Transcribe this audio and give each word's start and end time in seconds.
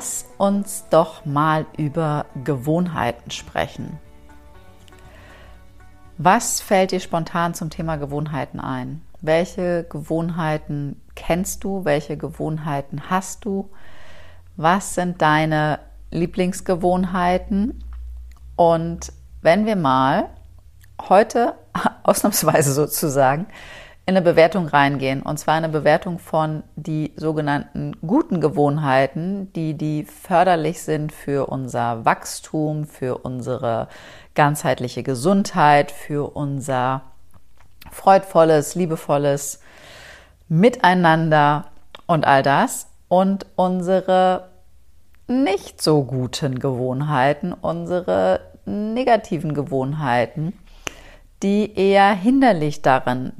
Lass 0.00 0.24
uns 0.38 0.84
doch 0.88 1.26
mal 1.26 1.66
über 1.76 2.24
Gewohnheiten 2.42 3.30
sprechen. 3.30 3.98
Was 6.16 6.62
fällt 6.62 6.92
dir 6.92 7.00
spontan 7.00 7.52
zum 7.52 7.68
Thema 7.68 7.96
Gewohnheiten 7.96 8.60
ein? 8.60 9.02
Welche 9.20 9.84
Gewohnheiten 9.84 11.02
kennst 11.16 11.64
du? 11.64 11.84
Welche 11.84 12.16
Gewohnheiten 12.16 13.10
hast 13.10 13.44
du? 13.44 13.68
Was 14.56 14.94
sind 14.94 15.20
deine 15.20 15.80
Lieblingsgewohnheiten? 16.10 17.84
Und 18.56 19.12
wenn 19.42 19.66
wir 19.66 19.76
mal 19.76 20.30
heute 21.10 21.56
ausnahmsweise 22.04 22.72
sozusagen 22.72 23.48
in 24.10 24.16
eine 24.16 24.24
Bewertung 24.24 24.66
reingehen, 24.66 25.22
und 25.22 25.38
zwar 25.38 25.54
eine 25.54 25.68
Bewertung 25.68 26.18
von 26.18 26.64
die 26.74 27.12
sogenannten 27.14 27.96
guten 28.04 28.40
Gewohnheiten, 28.40 29.52
die 29.52 29.74
die 29.74 30.02
förderlich 30.02 30.82
sind 30.82 31.12
für 31.12 31.46
unser 31.46 32.04
Wachstum, 32.04 32.86
für 32.86 33.18
unsere 33.18 33.86
ganzheitliche 34.34 35.04
Gesundheit, 35.04 35.92
für 35.92 36.34
unser 36.34 37.02
freudvolles, 37.92 38.74
liebevolles 38.74 39.60
Miteinander 40.48 41.66
und 42.08 42.26
all 42.26 42.42
das. 42.42 42.88
Und 43.06 43.46
unsere 43.54 44.48
nicht 45.28 45.80
so 45.80 46.02
guten 46.02 46.58
Gewohnheiten, 46.58 47.52
unsere 47.52 48.40
negativen 48.64 49.54
Gewohnheiten, 49.54 50.52
die 51.44 51.72
eher 51.76 52.12
hinderlich 52.12 52.82
darin, 52.82 53.34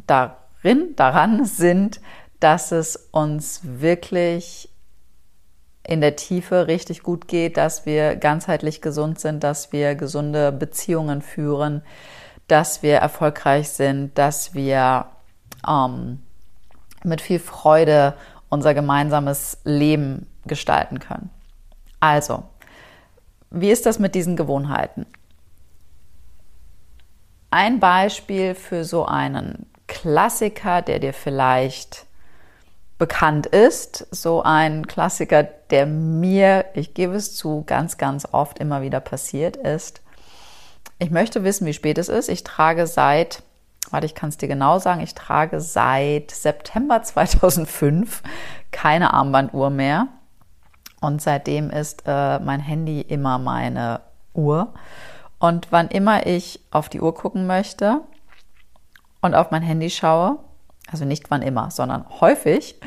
darin, 0.63 0.95
daran 0.97 1.45
sind, 1.45 2.01
dass 2.39 2.73
es 2.73 2.97
uns 3.13 3.61
wirklich 3.63 4.69
in 5.83 6.01
der 6.01 6.17
Tiefe 6.17 6.67
richtig 6.67 7.03
gut 7.03 7.27
geht, 7.29 7.57
dass 7.57 7.87
wir 7.87 8.17
ganzheitlich 8.17 8.81
gesund 8.81 9.19
sind, 9.19 9.43
dass 9.43 9.73
wir 9.73 9.95
gesunde 9.95 10.53
Beziehungen 10.53 11.23
führen, 11.23 11.83
dass 12.49 12.83
wir 12.83 12.97
erfolgreich 12.97 13.71
sind, 13.71 14.17
dass 14.17 14.55
wir 14.55 15.07
ähm, 15.67 16.21
mit 17.03 17.21
viel 17.21 17.39
Freude 17.39 18.15
unser 18.49 18.75
gemeinsames 18.75 19.59
Leben 19.65 20.27
gestalten 20.47 20.99
können. 20.99 21.31
Also, 22.01 22.45
wie 23.51 23.71
ist 23.71 23.87
das 23.87 23.99
mit 23.99 24.15
diesen 24.15 24.37
Gewohnheiten? 24.37 25.07
Ein 27.51 27.81
Beispiel 27.81 28.55
für 28.55 28.85
so 28.85 29.07
einen 29.07 29.70
Klassiker, 29.91 30.83
der 30.83 31.01
dir 31.01 31.13
vielleicht 31.13 32.07
bekannt 32.97 33.47
ist. 33.47 34.07
So 34.13 34.43
ein 34.43 34.87
Klassiker, 34.87 35.43
der 35.43 35.85
mir, 35.87 36.67
ich 36.75 36.95
gebe 36.95 37.15
es 37.15 37.35
zu, 37.35 37.65
ganz, 37.67 37.99
ganz 37.99 38.29
oft 38.31 38.61
immer 38.61 38.83
wieder 38.83 39.01
passiert 39.01 39.57
ist. 39.57 40.01
Ich 41.01 41.11
möchte 41.11 41.43
wissen, 41.43 41.67
wie 41.67 41.73
spät 41.73 41.99
es 41.99 42.09
ist. 42.09 42.29
Ich 42.29 42.45
trage 42.45 42.87
seit, 42.87 43.43
warte, 43.91 44.07
ich 44.07 44.15
kann 44.15 44.29
es 44.29 44.37
dir 44.37 44.47
genau 44.47 44.79
sagen, 44.79 45.01
ich 45.01 45.15
trage 45.17 45.61
seit 45.61 46.31
September 46.31 47.03
2005 47.03 48.23
keine 48.71 49.13
Armbanduhr 49.13 49.71
mehr. 49.71 50.07
Und 51.01 51.21
seitdem 51.21 51.71
ist 51.71 52.05
äh, 52.07 52.39
mein 52.39 52.61
Handy 52.61 53.01
immer 53.01 53.39
meine 53.39 54.03
Uhr. 54.35 54.73
Und 55.41 55.73
wann 55.73 55.89
immer 55.89 56.27
ich 56.27 56.61
auf 56.71 56.89
die 56.89 57.01
Uhr 57.01 57.13
gucken 57.13 57.49
möchte 57.49 58.03
und 59.21 59.35
auf 59.35 59.51
mein 59.51 59.63
Handy 59.63 59.91
schaue, 59.91 60.39
also 60.91 61.05
nicht 61.05 61.31
wann 61.31 61.43
immer, 61.43 61.71
sondern 61.71 62.05
häufig. 62.21 62.81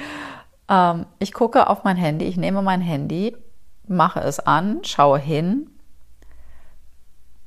Ähm, 0.70 1.06
ich 1.20 1.34
gucke 1.34 1.68
auf 1.68 1.84
mein 1.84 1.98
Handy, 1.98 2.26
ich 2.26 2.38
nehme 2.38 2.62
mein 2.62 2.82
Handy, 2.82 3.36
mache 3.88 4.20
es 4.22 4.40
an, 4.40 4.84
schaue 4.84 5.20
hin, 5.20 5.70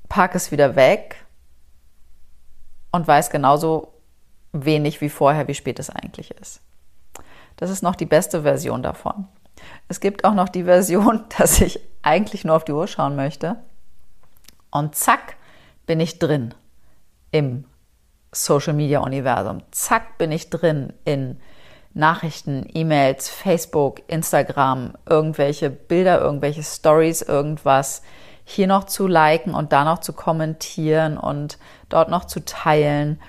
packe 0.08 0.36
es 0.36 0.52
wieder 0.52 0.76
weg 0.76 1.26
und 2.92 3.06
weiß 3.06 3.30
genauso 3.30 3.92
wenig 4.52 5.00
wie 5.00 5.08
vorher, 5.08 5.48
wie 5.48 5.54
spät 5.54 5.78
es 5.78 5.91
eigentlich 5.91 6.30
ist. 6.30 6.60
Das 7.56 7.70
ist 7.70 7.82
noch 7.82 7.97
die 7.97 8.06
beste 8.06 8.42
Version 8.42 8.82
davon. 8.82 9.26
Es 9.88 10.00
gibt 10.00 10.24
auch 10.24 10.34
noch 10.34 10.48
die 10.48 10.64
Version, 10.64 11.24
dass 11.38 11.60
ich 11.60 11.80
eigentlich 12.03 12.44
nur 12.44 12.56
auf 12.56 12.64
die 12.64 12.72
Uhr 12.72 12.86
schauen 12.86 13.16
möchte 13.16 13.56
und 14.70 14.94
zack 14.94 15.36
bin 15.86 16.00
ich 16.00 16.18
drin 16.18 16.54
im 17.30 17.64
Social 18.36 18.74
Media 18.74 19.00
Universum. 19.00 19.62
Zack, 19.70 20.19
bin 20.19 20.32
ich 20.32 20.50
drin 20.50 20.92
in 21.04 21.41
Nachrichten, 21.94 22.69
E-Mails, 22.74 23.30
Facebook, 23.30 24.02
Instagram, 24.06 24.92
irgendwelche 25.08 25.70
Bilder, 25.70 26.20
irgendwelche 26.20 26.62
Stories, 26.62 27.22
irgendwas 27.22 28.02
hier 28.44 28.66
noch 28.66 28.84
zu 28.84 29.06
liken 29.06 29.54
und 29.54 29.72
da 29.72 29.84
noch 29.84 29.98
zu 29.98 30.12
kommentieren 30.12 31.16
und 31.16 31.58
dort 31.88 32.10
noch 32.10 32.26
zu 32.26 32.44
teilen 32.44 33.20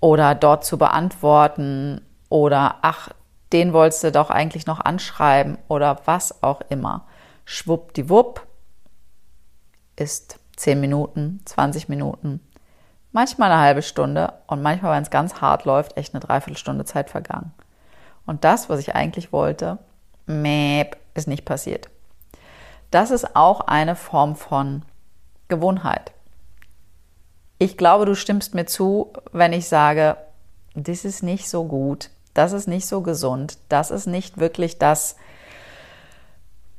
oder 0.00 0.34
dort 0.34 0.64
zu 0.64 0.78
beantworten 0.78 2.00
oder 2.28 2.76
ach, 2.82 3.10
den 3.52 3.72
wolltest 3.72 4.04
du 4.04 4.12
doch 4.12 4.30
eigentlich 4.30 4.66
noch 4.66 4.80
anschreiben 4.80 5.58
oder 5.68 6.00
was 6.06 6.42
auch 6.42 6.62
immer. 6.70 7.06
Schwuppdiwupp 7.44 8.46
ist 9.96 10.38
10 10.56 10.80
Minuten, 10.80 11.40
20 11.44 11.88
Minuten, 11.88 12.40
manchmal 13.18 13.50
eine 13.50 13.60
halbe 13.60 13.82
Stunde 13.82 14.32
und 14.46 14.62
manchmal, 14.62 14.94
wenn 14.94 15.02
es 15.02 15.10
ganz 15.10 15.40
hart 15.40 15.64
läuft, 15.64 15.96
echt 15.96 16.14
eine 16.14 16.20
Dreiviertelstunde 16.20 16.84
Zeit 16.84 17.10
vergangen. 17.10 17.52
Und 18.26 18.44
das, 18.44 18.68
was 18.68 18.78
ich 18.78 18.94
eigentlich 18.94 19.32
wollte, 19.32 19.78
mäp, 20.26 20.96
ist 21.14 21.26
nicht 21.26 21.44
passiert. 21.44 21.88
Das 22.92 23.10
ist 23.10 23.34
auch 23.34 23.62
eine 23.62 23.96
Form 23.96 24.36
von 24.36 24.82
Gewohnheit. 25.48 26.12
Ich 27.58 27.76
glaube, 27.76 28.06
du 28.06 28.14
stimmst 28.14 28.54
mir 28.54 28.66
zu, 28.66 29.12
wenn 29.32 29.52
ich 29.52 29.66
sage, 29.66 30.16
das 30.76 31.04
ist 31.04 31.24
nicht 31.24 31.48
so 31.48 31.64
gut, 31.64 32.10
das 32.34 32.52
ist 32.52 32.68
nicht 32.68 32.86
so 32.86 33.00
gesund, 33.00 33.58
das 33.68 33.90
ist 33.90 34.06
nicht 34.06 34.38
wirklich 34.38 34.78
das, 34.78 35.16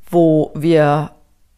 wo 0.10 0.52
wir 0.56 1.12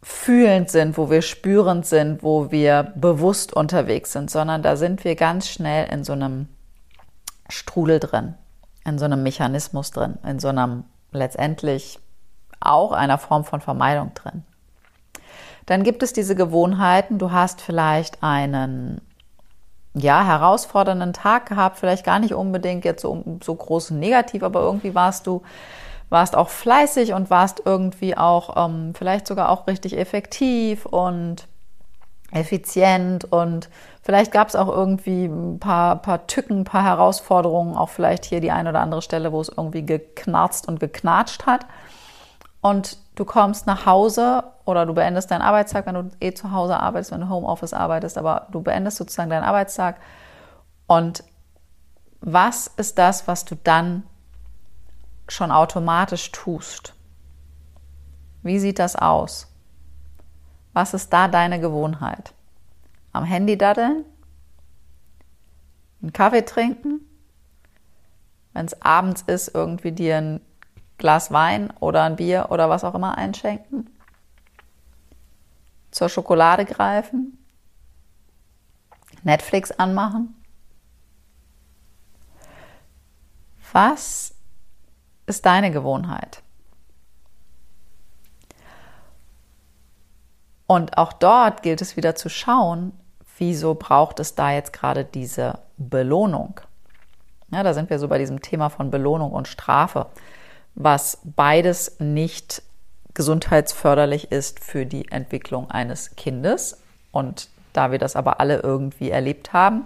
fühlend 0.03 0.69
sind, 0.69 0.97
wo 0.97 1.09
wir 1.09 1.21
spürend 1.21 1.85
sind, 1.85 2.23
wo 2.23 2.51
wir 2.51 2.91
bewusst 2.95 3.53
unterwegs 3.53 4.11
sind, 4.11 4.31
sondern 4.31 4.63
da 4.63 4.75
sind 4.75 5.03
wir 5.03 5.15
ganz 5.15 5.47
schnell 5.47 5.91
in 5.91 6.03
so 6.03 6.13
einem 6.13 6.47
Strudel 7.49 7.99
drin, 7.99 8.35
in 8.85 8.97
so 8.97 9.05
einem 9.05 9.21
Mechanismus 9.21 9.91
drin, 9.91 10.17
in 10.25 10.39
so 10.39 10.47
einem 10.47 10.85
letztendlich 11.11 11.99
auch 12.59 12.91
einer 12.91 13.17
Form 13.17 13.43
von 13.43 13.61
Vermeidung 13.61 14.13
drin. 14.13 14.43
Dann 15.65 15.83
gibt 15.83 16.01
es 16.01 16.13
diese 16.13 16.35
Gewohnheiten, 16.35 17.19
du 17.19 17.31
hast 17.31 17.61
vielleicht 17.61 18.23
einen 18.23 19.01
ja, 19.93 20.25
herausfordernden 20.25 21.13
Tag 21.13 21.47
gehabt, 21.47 21.77
vielleicht 21.77 22.05
gar 22.05 22.19
nicht 22.19 22.33
unbedingt 22.33 22.85
jetzt 22.85 23.01
so, 23.01 23.39
so 23.43 23.55
groß 23.55 23.91
negativ, 23.91 24.41
aber 24.41 24.61
irgendwie 24.61 24.95
warst 24.95 25.27
du 25.27 25.41
warst 26.11 26.35
auch 26.35 26.49
fleißig 26.49 27.13
und 27.13 27.29
warst 27.29 27.63
irgendwie 27.65 28.17
auch 28.17 28.65
ähm, 28.65 28.93
vielleicht 28.93 29.25
sogar 29.25 29.49
auch 29.49 29.65
richtig 29.65 29.97
effektiv 29.97 30.85
und 30.85 31.47
effizient 32.31 33.25
und 33.25 33.69
vielleicht 34.01 34.31
gab 34.31 34.49
es 34.49 34.55
auch 34.55 34.67
irgendwie 34.67 35.25
ein 35.25 35.59
paar, 35.59 35.97
paar 35.97 36.27
Tücken, 36.27 36.59
ein 36.59 36.63
paar 36.63 36.83
Herausforderungen, 36.83 37.75
auch 37.75 37.89
vielleicht 37.89 38.25
hier 38.25 38.41
die 38.41 38.51
eine 38.51 38.69
oder 38.69 38.81
andere 38.81 39.01
Stelle, 39.01 39.31
wo 39.31 39.41
es 39.41 39.49
irgendwie 39.49 39.85
geknarzt 39.85 40.67
und 40.67 40.79
geknatscht 40.79 41.45
hat. 41.45 41.65
Und 42.61 42.97
du 43.15 43.25
kommst 43.25 43.67
nach 43.67 43.85
Hause 43.85 44.43
oder 44.65 44.85
du 44.85 44.93
beendest 44.93 45.31
deinen 45.31 45.41
Arbeitstag, 45.41 45.85
wenn 45.85 45.95
du 45.95 46.09
eh 46.19 46.33
zu 46.33 46.51
Hause 46.51 46.79
arbeitest, 46.79 47.11
wenn 47.11 47.21
du 47.21 47.29
Homeoffice 47.29 47.73
arbeitest, 47.73 48.17
aber 48.17 48.47
du 48.51 48.61
beendest 48.61 48.97
sozusagen 48.97 49.29
deinen 49.29 49.43
Arbeitstag. 49.43 49.97
Und 50.87 51.23
was 52.21 52.67
ist 52.67 52.97
das, 52.97 53.27
was 53.27 53.45
du 53.45 53.55
dann 53.55 54.03
schon 55.31 55.51
automatisch 55.51 56.31
tust? 56.31 56.93
Wie 58.43 58.59
sieht 58.59 58.79
das 58.79 58.95
aus? 58.95 59.47
Was 60.73 60.93
ist 60.93 61.11
da 61.13 61.27
deine 61.27 61.59
Gewohnheit? 61.59 62.33
Am 63.13 63.23
Handy 63.23 63.57
daddeln? 63.57 64.05
Einen 66.01 66.13
Kaffee 66.13 66.43
trinken? 66.43 67.01
Wenn 68.53 68.65
es 68.65 68.81
abends 68.81 69.21
ist, 69.23 69.53
irgendwie 69.53 69.91
dir 69.91 70.17
ein 70.17 70.41
Glas 70.97 71.31
Wein 71.31 71.71
oder 71.79 72.03
ein 72.03 72.15
Bier 72.15 72.47
oder 72.49 72.69
was 72.69 72.83
auch 72.83 72.95
immer 72.95 73.17
einschenken? 73.17 73.89
Zur 75.91 76.09
Schokolade 76.09 76.65
greifen? 76.65 77.37
Netflix 79.23 79.71
anmachen? 79.71 80.35
Was 83.71 84.33
ist 85.31 85.45
deine 85.45 85.71
Gewohnheit? 85.71 86.43
Und 90.67 90.97
auch 90.97 91.11
dort 91.11 91.63
gilt 91.63 91.81
es 91.81 91.97
wieder 91.97 92.15
zu 92.15 92.29
schauen, 92.29 92.93
wieso 93.37 93.73
braucht 93.73 94.19
es 94.19 94.35
da 94.35 94.51
jetzt 94.51 94.71
gerade 94.71 95.03
diese 95.03 95.59
Belohnung? 95.77 96.61
Ja, 97.51 97.63
da 97.63 97.73
sind 97.73 97.89
wir 97.89 97.97
so 97.99 98.07
bei 98.07 98.17
diesem 98.17 98.41
Thema 98.41 98.69
von 98.69 98.91
Belohnung 98.91 99.31
und 99.31 99.47
Strafe, 99.47 100.05
was 100.75 101.19
beides 101.23 101.99
nicht 101.99 102.61
gesundheitsförderlich 103.13 104.31
ist 104.31 104.59
für 104.59 104.85
die 104.85 105.11
Entwicklung 105.11 105.69
eines 105.69 106.15
Kindes. 106.15 106.81
Und 107.11 107.49
da 107.73 107.91
wir 107.91 107.99
das 107.99 108.15
aber 108.15 108.39
alle 108.39 108.59
irgendwie 108.59 109.09
erlebt 109.09 109.53
haben, 109.53 109.85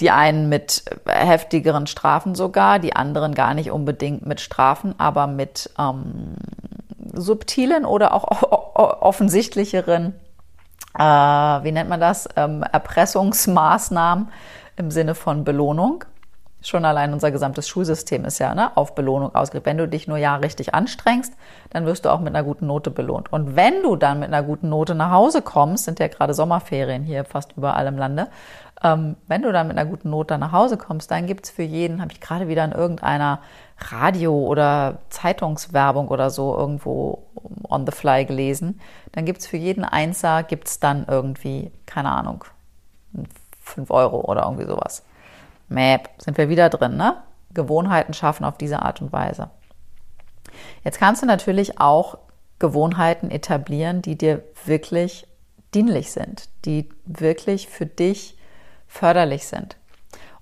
die 0.00 0.10
einen 0.10 0.48
mit 0.48 0.84
heftigeren 1.06 1.86
Strafen 1.86 2.34
sogar, 2.34 2.78
die 2.78 2.96
anderen 2.96 3.34
gar 3.34 3.54
nicht 3.54 3.70
unbedingt 3.70 4.26
mit 4.26 4.40
Strafen, 4.40 4.94
aber 4.98 5.26
mit 5.26 5.70
ähm, 5.78 6.34
subtilen 7.12 7.84
oder 7.84 8.12
auch 8.12 8.24
offensichtlicheren, 9.02 10.14
äh, 10.98 11.02
wie 11.02 11.72
nennt 11.72 11.88
man 11.88 12.00
das, 12.00 12.28
ähm, 12.36 12.62
Erpressungsmaßnahmen 12.62 14.28
im 14.76 14.90
Sinne 14.90 15.14
von 15.14 15.44
Belohnung. 15.44 16.04
Schon 16.64 16.86
allein 16.86 17.12
unser 17.12 17.30
gesamtes 17.30 17.68
Schulsystem 17.68 18.24
ist 18.24 18.38
ja 18.38 18.54
ne, 18.54 18.74
auf 18.74 18.94
Belohnung 18.94 19.34
ausgerichtet. 19.34 19.66
Wenn 19.66 19.76
du 19.76 19.86
dich 19.86 20.08
nur 20.08 20.16
ja 20.16 20.36
richtig 20.36 20.74
anstrengst, 20.74 21.34
dann 21.68 21.84
wirst 21.84 22.06
du 22.06 22.08
auch 22.08 22.20
mit 22.20 22.34
einer 22.34 22.42
guten 22.42 22.66
Note 22.66 22.90
belohnt. 22.90 23.30
Und 23.30 23.54
wenn 23.54 23.82
du 23.82 23.96
dann 23.96 24.18
mit 24.20 24.28
einer 24.28 24.42
guten 24.42 24.70
Note 24.70 24.94
nach 24.94 25.10
Hause 25.10 25.42
kommst, 25.42 25.84
sind 25.84 25.98
ja 25.98 26.08
gerade 26.08 26.32
Sommerferien 26.32 27.02
hier 27.02 27.26
fast 27.26 27.52
überall 27.56 27.86
im 27.86 27.98
Lande, 27.98 28.28
ähm, 28.82 29.16
wenn 29.28 29.42
du 29.42 29.52
dann 29.52 29.68
mit 29.68 29.76
einer 29.76 29.88
guten 29.88 30.08
Note 30.08 30.38
nach 30.38 30.52
Hause 30.52 30.78
kommst, 30.78 31.10
dann 31.10 31.26
gibt 31.26 31.44
es 31.44 31.50
für 31.50 31.62
jeden, 31.62 32.00
habe 32.00 32.12
ich 32.12 32.20
gerade 32.20 32.48
wieder 32.48 32.64
in 32.64 32.72
irgendeiner 32.72 33.40
Radio- 33.78 34.46
oder 34.46 35.00
Zeitungswerbung 35.10 36.08
oder 36.08 36.30
so 36.30 36.56
irgendwo 36.56 37.26
on 37.68 37.86
the 37.86 37.92
fly 37.92 38.24
gelesen, 38.24 38.80
dann 39.12 39.26
gibt 39.26 39.40
es 39.40 39.46
für 39.46 39.56
jeden 39.56 39.84
Einser, 39.84 40.42
gibt 40.42 40.68
es 40.68 40.80
dann 40.80 41.04
irgendwie, 41.08 41.72
keine 41.86 42.10
Ahnung, 42.10 42.44
5 43.60 43.90
Euro 43.90 44.20
oder 44.22 44.44
irgendwie 44.44 44.66
sowas. 44.66 45.02
Map, 45.68 46.10
sind 46.18 46.38
wir 46.38 46.48
wieder 46.48 46.68
drin, 46.68 46.96
ne? 46.96 47.22
Gewohnheiten 47.52 48.14
schaffen 48.14 48.44
auf 48.44 48.58
diese 48.58 48.82
Art 48.82 49.00
und 49.00 49.12
Weise. 49.12 49.50
Jetzt 50.82 50.98
kannst 50.98 51.22
du 51.22 51.26
natürlich 51.26 51.80
auch 51.80 52.18
Gewohnheiten 52.58 53.30
etablieren, 53.30 54.02
die 54.02 54.16
dir 54.16 54.42
wirklich 54.64 55.26
dienlich 55.74 56.12
sind, 56.12 56.48
die 56.64 56.88
wirklich 57.04 57.68
für 57.68 57.86
dich 57.86 58.36
förderlich 58.86 59.46
sind. 59.46 59.76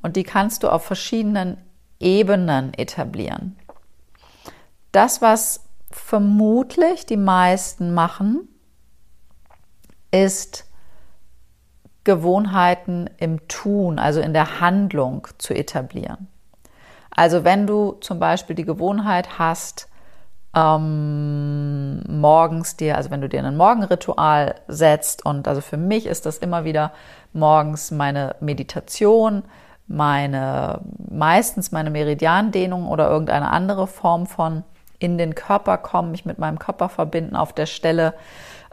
Und 0.02 0.16
die 0.16 0.24
kannst 0.24 0.62
du 0.62 0.68
auf 0.68 0.84
verschiedenen 0.84 1.58
Ebenen 2.00 2.74
etablieren. 2.74 3.56
Das, 4.90 5.22
was 5.22 5.64
vermutlich 5.90 7.06
die 7.06 7.16
meisten 7.16 7.94
machen, 7.94 8.48
ist 10.10 10.66
Gewohnheiten 12.04 13.08
im 13.18 13.46
Tun, 13.48 13.98
also 13.98 14.20
in 14.20 14.32
der 14.32 14.60
Handlung 14.60 15.28
zu 15.38 15.54
etablieren. 15.54 16.28
Also 17.10 17.44
wenn 17.44 17.66
du 17.66 17.92
zum 18.00 18.18
Beispiel 18.18 18.56
die 18.56 18.64
Gewohnheit 18.64 19.38
hast, 19.38 19.88
ähm, 20.54 22.02
morgens 22.08 22.76
dir, 22.76 22.96
also 22.96 23.10
wenn 23.10 23.20
du 23.20 23.28
dir 23.28 23.44
ein 23.44 23.56
Morgenritual 23.56 24.56
setzt 24.68 25.24
und 25.24 25.48
also 25.48 25.60
für 25.60 25.76
mich 25.76 26.06
ist 26.06 26.26
das 26.26 26.38
immer 26.38 26.64
wieder 26.64 26.92
morgens 27.32 27.90
meine 27.90 28.36
Meditation, 28.40 29.44
meine 29.86 30.80
meistens 31.10 31.72
meine 31.72 31.90
Meridiandehnung 31.90 32.88
oder 32.88 33.08
irgendeine 33.08 33.50
andere 33.50 33.86
Form 33.86 34.26
von 34.26 34.64
in 34.98 35.18
den 35.18 35.34
Körper 35.34 35.78
kommen, 35.78 36.12
mich 36.12 36.24
mit 36.24 36.38
meinem 36.38 36.58
Körper 36.58 36.88
verbinden, 36.88 37.34
auf 37.34 37.52
der 37.52 37.66
Stelle, 37.66 38.14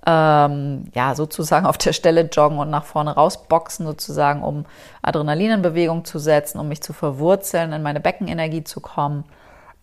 ähm, 0.06 0.86
ja, 0.94 1.16
sozusagen 1.16 1.66
auf 1.66 1.78
der 1.78 1.94
Stelle 1.94 2.22
joggen 2.22 2.60
und 2.60 2.70
nach 2.70 2.86
vorne 2.86 3.12
rausboxen, 3.12 3.86
sozusagen, 3.86 4.44
um 4.44 4.66
Adrenalin 5.02 5.52
in 5.52 5.62
Bewegung 5.62 6.06
zu 6.06 6.20
setzen, 6.20 6.60
um 6.60 6.68
mich 6.68 6.82
zu 6.82 6.94
verwurzeln, 6.94 7.74
in 7.74 7.82
meine 7.82 8.00
Beckenenergie 8.00 8.64
zu 8.64 8.80
kommen. 8.80 9.26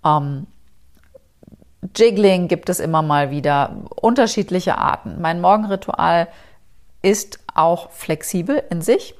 Ähm, 0.05 0.47
Jiggling 1.95 2.49
gibt 2.49 2.69
es 2.69 2.81
immer 2.81 3.03
mal 3.03 3.31
wieder, 3.31 3.77
unterschiedliche 4.01 4.79
Arten. 4.79 5.21
Mein 5.21 5.41
Morgenritual 5.41 6.29
ist 7.03 7.39
auch 7.55 7.91
flexibel 7.91 8.62
in 8.71 8.83
sich. 8.83 9.15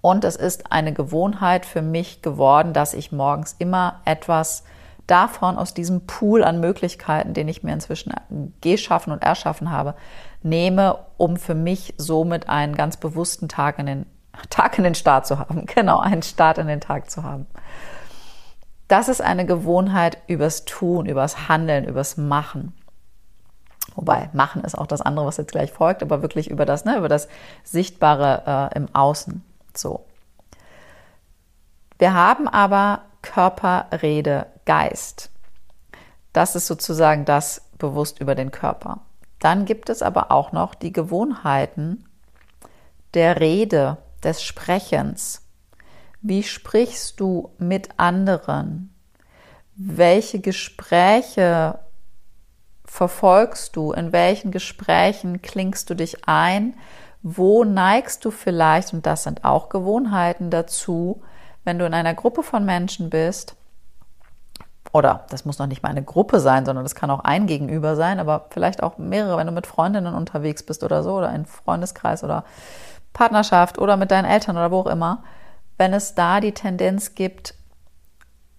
Und 0.00 0.24
es 0.24 0.36
ist 0.36 0.70
eine 0.70 0.92
Gewohnheit 0.92 1.64
für 1.64 1.80
mich 1.80 2.20
geworden, 2.20 2.74
dass 2.74 2.92
ich 2.92 3.10
morgens 3.10 3.56
immer 3.58 4.02
etwas 4.04 4.64
davon 5.06 5.58
aus 5.58 5.74
diesem 5.74 6.06
Pool 6.06 6.44
an 6.44 6.60
Möglichkeiten, 6.60 7.34
den 7.34 7.48
ich 7.48 7.62
mir 7.62 7.72
inzwischen 7.72 8.12
geschaffen 8.60 9.12
und 9.12 9.22
erschaffen 9.22 9.70
habe, 9.70 9.94
nehme, 10.42 10.98
um 11.16 11.36
für 11.36 11.54
mich 11.54 11.94
somit 11.96 12.48
einen 12.48 12.74
ganz 12.74 12.96
bewussten 12.96 13.48
Tag 13.48 13.78
in 13.78 13.86
den 13.86 14.06
Tag 14.50 14.78
in 14.78 14.84
den 14.84 14.94
Start 14.94 15.26
zu 15.26 15.38
haben. 15.38 15.66
Genau, 15.66 15.98
einen 15.98 16.22
Start 16.22 16.58
in 16.58 16.66
den 16.66 16.80
Tag 16.80 17.10
zu 17.10 17.22
haben. 17.22 17.46
Das 18.88 19.08
ist 19.08 19.22
eine 19.22 19.46
Gewohnheit 19.46 20.18
übers 20.26 20.64
Tun, 20.64 21.06
übers 21.06 21.48
Handeln, 21.48 21.84
übers 21.84 22.16
Machen. 22.16 22.74
Wobei 23.94 24.28
machen 24.32 24.64
ist 24.64 24.76
auch 24.76 24.86
das 24.86 25.00
andere, 25.00 25.26
was 25.26 25.36
jetzt 25.36 25.52
gleich 25.52 25.72
folgt, 25.72 26.02
aber 26.02 26.20
wirklich 26.20 26.50
über 26.50 26.66
das, 26.66 26.84
ne, 26.84 26.96
über 26.96 27.08
das 27.08 27.28
Sichtbare 27.62 28.70
äh, 28.72 28.76
im 28.76 28.92
Außen. 28.94 29.44
So. 29.74 30.04
Wir 31.98 32.12
haben 32.12 32.48
aber 32.48 33.02
Körper, 33.24 33.86
Rede, 34.02 34.46
Geist. 34.66 35.30
Das 36.32 36.54
ist 36.54 36.66
sozusagen 36.66 37.24
das 37.24 37.62
bewusst 37.78 38.20
über 38.20 38.34
den 38.34 38.50
Körper. 38.50 39.00
Dann 39.40 39.64
gibt 39.64 39.88
es 39.88 40.02
aber 40.02 40.30
auch 40.30 40.52
noch 40.52 40.74
die 40.74 40.92
Gewohnheiten 40.92 42.04
der 43.14 43.40
Rede, 43.40 43.98
des 44.22 44.42
Sprechens. 44.42 45.42
Wie 46.22 46.42
sprichst 46.42 47.20
du 47.20 47.50
mit 47.58 47.90
anderen? 47.98 48.94
Welche 49.76 50.40
Gespräche 50.40 51.78
verfolgst 52.84 53.76
du? 53.76 53.92
In 53.92 54.12
welchen 54.12 54.50
Gesprächen 54.50 55.42
klingst 55.42 55.90
du 55.90 55.94
dich 55.94 56.26
ein? 56.26 56.74
Wo 57.22 57.64
neigst 57.64 58.24
du 58.24 58.30
vielleicht, 58.30 58.92
und 58.92 59.06
das 59.06 59.24
sind 59.24 59.44
auch 59.44 59.68
Gewohnheiten 59.68 60.50
dazu, 60.50 61.22
wenn 61.64 61.78
du 61.78 61.86
in 61.86 61.94
einer 61.94 62.14
Gruppe 62.14 62.42
von 62.42 62.64
Menschen 62.64 63.10
bist, 63.10 63.56
oder 64.92 65.26
das 65.30 65.44
muss 65.44 65.58
noch 65.58 65.66
nicht 65.66 65.82
mal 65.82 65.88
eine 65.88 66.04
Gruppe 66.04 66.38
sein, 66.38 66.64
sondern 66.64 66.84
das 66.84 66.94
kann 66.94 67.10
auch 67.10 67.20
ein 67.20 67.46
Gegenüber 67.46 67.96
sein, 67.96 68.20
aber 68.20 68.46
vielleicht 68.50 68.82
auch 68.82 68.96
mehrere, 68.96 69.36
wenn 69.36 69.46
du 69.46 69.52
mit 69.52 69.66
Freundinnen 69.66 70.14
unterwegs 70.14 70.62
bist 70.62 70.84
oder 70.84 71.02
so, 71.02 71.14
oder 71.14 71.28
ein 71.30 71.46
Freundeskreis 71.46 72.22
oder 72.22 72.44
Partnerschaft 73.12 73.78
oder 73.78 73.96
mit 73.96 74.10
deinen 74.10 74.26
Eltern 74.26 74.56
oder 74.56 74.70
wo 74.70 74.80
auch 74.80 74.86
immer, 74.86 75.24
wenn 75.78 75.92
es 75.92 76.14
da 76.14 76.40
die 76.40 76.52
Tendenz 76.52 77.14
gibt, 77.14 77.54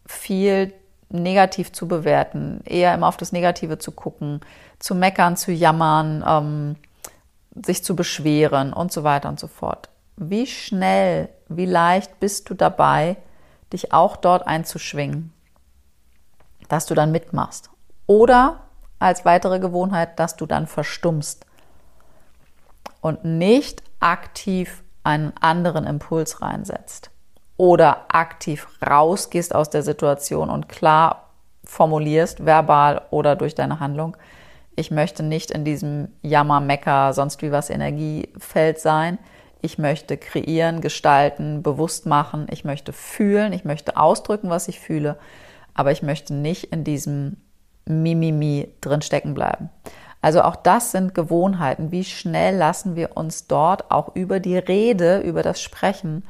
viel 0.05 0.73
negativ 1.09 1.71
zu 1.71 1.87
bewerten, 1.87 2.61
eher 2.65 2.93
immer 2.93 3.07
auf 3.07 3.17
das 3.17 3.31
Negative 3.31 3.77
zu 3.77 3.91
gucken, 3.91 4.41
zu 4.79 4.95
meckern, 4.95 5.37
zu 5.37 5.51
jammern, 5.51 6.23
ähm, 6.27 6.75
sich 7.65 7.83
zu 7.83 7.95
beschweren 7.95 8.73
und 8.73 8.91
so 8.91 9.03
weiter 9.03 9.29
und 9.29 9.39
so 9.39 9.47
fort. 9.47 9.89
Wie 10.17 10.47
schnell, 10.47 11.29
wie 11.49 11.65
leicht 11.65 12.19
bist 12.19 12.49
du 12.49 12.53
dabei, 12.53 13.17
dich 13.73 13.91
auch 13.91 14.15
dort 14.15 14.47
einzuschwingen, 14.47 15.33
dass 16.69 16.85
du 16.85 16.95
dann 16.95 17.11
mitmachst? 17.11 17.69
Oder 18.07 18.61
als 18.99 19.25
weitere 19.25 19.59
Gewohnheit, 19.59 20.19
dass 20.19 20.35
du 20.35 20.45
dann 20.45 20.67
verstummst 20.67 21.45
und 23.01 23.25
nicht 23.25 23.83
aktiv 23.99 24.83
einen 25.03 25.33
anderen 25.39 25.85
Impuls 25.85 26.41
reinsetzt 26.41 27.11
oder 27.57 28.05
aktiv 28.09 28.67
rausgehst 28.85 29.53
aus 29.53 29.69
der 29.69 29.83
Situation 29.83 30.49
und 30.49 30.69
klar 30.69 31.29
formulierst, 31.63 32.45
verbal 32.45 33.01
oder 33.11 33.35
durch 33.35 33.55
deine 33.55 33.79
Handlung. 33.79 34.17
Ich 34.75 34.91
möchte 34.91 35.23
nicht 35.23 35.51
in 35.51 35.63
diesem 35.63 36.09
Jammer, 36.21 36.59
Mecker, 36.59 37.13
sonst 37.13 37.41
wie 37.41 37.51
was 37.51 37.69
Energiefeld 37.69 38.79
sein. 38.79 39.17
Ich 39.65 39.79
möchte 39.79 40.15
kreieren, 40.15 40.79
gestalten, 40.79 41.63
bewusst 41.63 42.05
machen. 42.05 42.45
Ich 42.51 42.65
möchte 42.65 42.93
fühlen. 42.93 43.51
Ich 43.51 43.65
möchte 43.65 43.97
ausdrücken, 43.97 44.51
was 44.51 44.67
ich 44.67 44.79
fühle. 44.79 45.17
Aber 45.73 45.91
ich 45.91 46.03
möchte 46.03 46.35
nicht 46.35 46.65
in 46.65 46.83
diesem 46.83 47.37
Mimimi 47.85 48.69
drin 48.79 49.01
stecken 49.01 49.33
bleiben. 49.33 49.71
Also 50.21 50.43
auch 50.43 50.55
das 50.55 50.91
sind 50.91 51.15
Gewohnheiten. 51.15 51.91
Wie 51.91 52.03
schnell 52.03 52.55
lassen 52.55 52.95
wir 52.95 53.17
uns 53.17 53.47
dort 53.47 53.89
auch 53.89 54.15
über 54.15 54.39
die 54.39 54.59
Rede, 54.59 55.21
über 55.21 55.41
das 55.41 55.59
Sprechen 55.59 56.23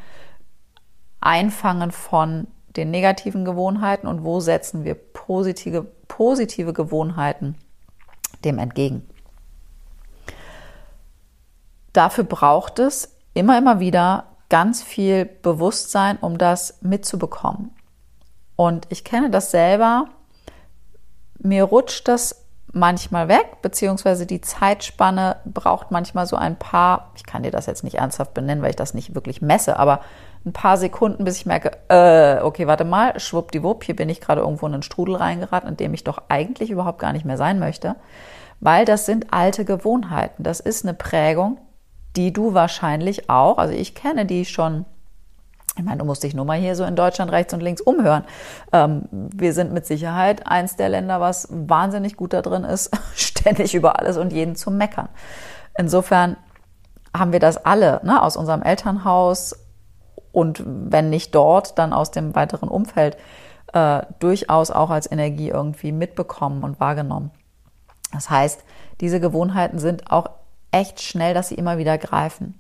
einfangen 1.20 1.92
von 1.92 2.48
den 2.77 2.89
negativen 2.89 3.44
Gewohnheiten 3.44 4.08
und 4.08 4.24
wo 4.24 4.39
setzen 4.39 4.86
wir 4.86 4.96
positive, 4.96 5.86
positive 6.08 6.72
Gewohnheiten 6.72 7.56
dem 8.46 8.60
entgegen. 8.60 9.06
Dafür 11.92 12.24
braucht 12.24 12.80
es 12.80 13.14
immer, 13.36 13.58
immer 13.58 13.80
wieder 13.80 14.25
ganz 14.50 14.82
viel 14.82 15.25
Bewusstsein, 15.25 16.18
um 16.20 16.39
das 16.39 16.80
mitzubekommen. 16.82 17.72
Und 18.56 18.88
ich 18.89 19.04
kenne 19.04 19.30
das 19.30 19.51
selber. 19.51 20.08
Mir 21.38 21.65
rutscht 21.65 22.08
das 22.08 22.46
manchmal 22.72 23.27
weg, 23.27 23.62
beziehungsweise 23.62 24.25
die 24.25 24.42
Zeitspanne 24.42 25.38
braucht 25.46 25.92
manchmal 25.92 26.25
so 26.25 26.36
ein 26.36 26.58
paar, 26.58 27.12
ich 27.15 27.25
kann 27.25 27.44
dir 27.44 27.51
das 27.51 27.68
jetzt 27.68 27.84
nicht 27.84 27.96
ernsthaft 27.96 28.34
benennen, 28.34 28.62
weil 28.62 28.72
ich 28.72 28.75
das 28.75 28.94
nicht 28.94 29.15
wirklich 29.15 29.42
messe, 29.42 29.80
aber 29.80 30.01
ein 30.46 30.51
paar 30.51 30.77
Sekunden, 30.77 31.24
bis 31.24 31.38
ich 31.38 31.46
merke, 31.46 31.72
äh, 31.88 32.42
okay, 32.42 32.68
warte 32.68 32.84
mal, 32.84 33.18
schwuppdiwupp, 33.20 33.84
hier 33.84 33.96
bin 33.96 34.10
ich 34.10 34.20
gerade 34.20 34.42
irgendwo 34.42 34.68
in 34.68 34.74
einen 34.74 34.84
Strudel 34.84 35.15
reingeraten, 35.15 35.70
in 35.70 35.77
dem 35.77 35.94
ich 35.94 36.04
doch 36.04 36.24
eigentlich 36.27 36.70
überhaupt 36.70 37.00
gar 37.00 37.13
nicht 37.13 37.25
mehr 37.25 37.38
sein 37.38 37.60
möchte, 37.60 37.96
weil 38.60 38.86
das 38.86 39.06
sind 39.06 39.34
alte 39.34 39.63
Gewohnheiten. 39.63 40.44
Das 40.44 40.60
ist 40.60 40.86
eine 40.86 40.94
Prägung, 40.94 41.58
die 42.15 42.34
du 42.34 42.53
wahrscheinlich 42.53 43.29
auch, 43.29 43.57
also 43.57 43.74
ich 43.74 43.95
kenne 43.95 44.25
die 44.25 44.45
schon 44.45 44.86
ich 45.77 45.84
meine, 45.84 45.98
du 45.98 46.05
musst 46.05 46.24
dich 46.24 46.34
nur 46.34 46.45
mal 46.45 46.57
hier 46.57 46.75
so 46.75 46.86
in 46.86 46.95
Deutschland 46.95 47.31
rechts 47.31 47.53
und 47.53 47.60
links 47.60 47.81
umhören. 47.81 48.24
Ähm, 48.72 49.10
wir 49.12 49.51
sind 49.53 49.74
mit 49.74 49.86
Sicherheit 49.86 50.48
eins 50.48 50.77
der 50.77 50.88
Länder, 50.88 51.19
was 51.19 51.50
wahnsinnig 51.51 52.15
gut 52.15 52.31
da 52.31 52.41
drin 52.41 52.63
ist, 52.63 52.98
ständig 53.15 53.75
über 53.75 54.00
alles 54.00 54.17
und 54.17 54.31
jeden 54.31 54.55
zu 54.55 54.72
meckern. 54.72 55.10
Insofern 55.77 56.38
haben 57.13 57.34
wir 57.34 57.41
das 57.41 57.57
alle 57.65 58.00
ne, 58.03 58.22
aus 58.22 58.38
unserem 58.38 58.62
Elternhaus 58.62 59.55
und 60.31 60.63
wenn 60.65 61.10
nicht 61.10 61.36
dort, 61.36 61.77
dann 61.77 61.93
aus 61.93 62.12
dem 62.12 62.36
weiteren 62.36 62.69
Umfeld 62.69 63.17
äh, 63.74 64.01
durchaus 64.19 64.72
auch 64.72 64.89
als 64.89 65.12
Energie 65.12 65.50
irgendwie 65.50 65.91
mitbekommen 65.91 66.63
und 66.63 66.79
wahrgenommen. 66.79 67.31
Das 68.13 68.29
heißt, 68.29 68.63
diese 69.01 69.19
Gewohnheiten 69.19 69.79
sind 69.79 70.10
auch 70.12 70.29
echt 70.75 71.01
schnell, 71.01 71.34
dass 71.34 71.48
sie 71.48 71.55
immer 71.55 71.77
wieder 71.77 71.98
greifen. 71.98 72.60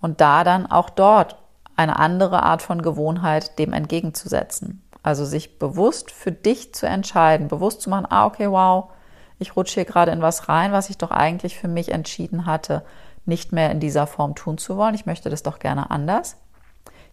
Und 0.00 0.20
da 0.20 0.44
dann 0.44 0.66
auch 0.66 0.88
dort 0.88 1.36
eine 1.74 1.98
andere 1.98 2.44
Art 2.44 2.62
von 2.62 2.80
Gewohnheit 2.80 3.58
dem 3.58 3.72
entgegenzusetzen. 3.72 4.82
Also 5.02 5.24
sich 5.24 5.58
bewusst 5.58 6.12
für 6.12 6.30
dich 6.30 6.72
zu 6.74 6.86
entscheiden, 6.86 7.48
bewusst 7.48 7.80
zu 7.80 7.90
machen, 7.90 8.06
ah, 8.08 8.26
okay, 8.26 8.48
wow, 8.50 8.90
ich 9.38 9.56
rutsche 9.56 9.74
hier 9.74 9.84
gerade 9.84 10.12
in 10.12 10.22
was 10.22 10.48
rein, 10.48 10.72
was 10.72 10.90
ich 10.90 10.96
doch 10.96 11.10
eigentlich 11.10 11.58
für 11.58 11.66
mich 11.66 11.90
entschieden 11.90 12.46
hatte, 12.46 12.84
nicht 13.26 13.52
mehr 13.52 13.70
in 13.72 13.80
dieser 13.80 14.06
Form 14.06 14.36
tun 14.36 14.56
zu 14.56 14.76
wollen. 14.76 14.94
Ich 14.94 15.06
möchte 15.06 15.28
das 15.28 15.42
doch 15.42 15.58
gerne 15.58 15.90
anders. 15.90 16.36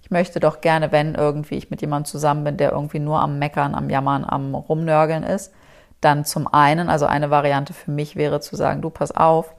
Ich 0.03 0.11
möchte 0.11 0.39
doch 0.39 0.61
gerne, 0.61 0.91
wenn 0.91 1.15
irgendwie 1.15 1.55
ich 1.55 1.71
mit 1.71 1.81
jemandem 1.81 2.09
zusammen 2.09 2.43
bin, 2.43 2.57
der 2.57 2.71
irgendwie 2.71 2.99
nur 2.99 3.21
am 3.21 3.39
Meckern, 3.39 3.73
am 3.73 3.89
Jammern, 3.89 4.25
am 4.25 4.53
Rumnörgeln 4.53 5.23
ist, 5.23 5.51
dann 6.01 6.25
zum 6.25 6.47
einen, 6.47 6.89
also 6.89 7.05
eine 7.07 7.31
Variante 7.31 7.73
für 7.73 7.91
mich 7.91 8.15
wäre 8.15 8.39
zu 8.41 8.55
sagen, 8.55 8.81
du 8.81 8.89
pass 8.89 9.11
auf, 9.11 9.55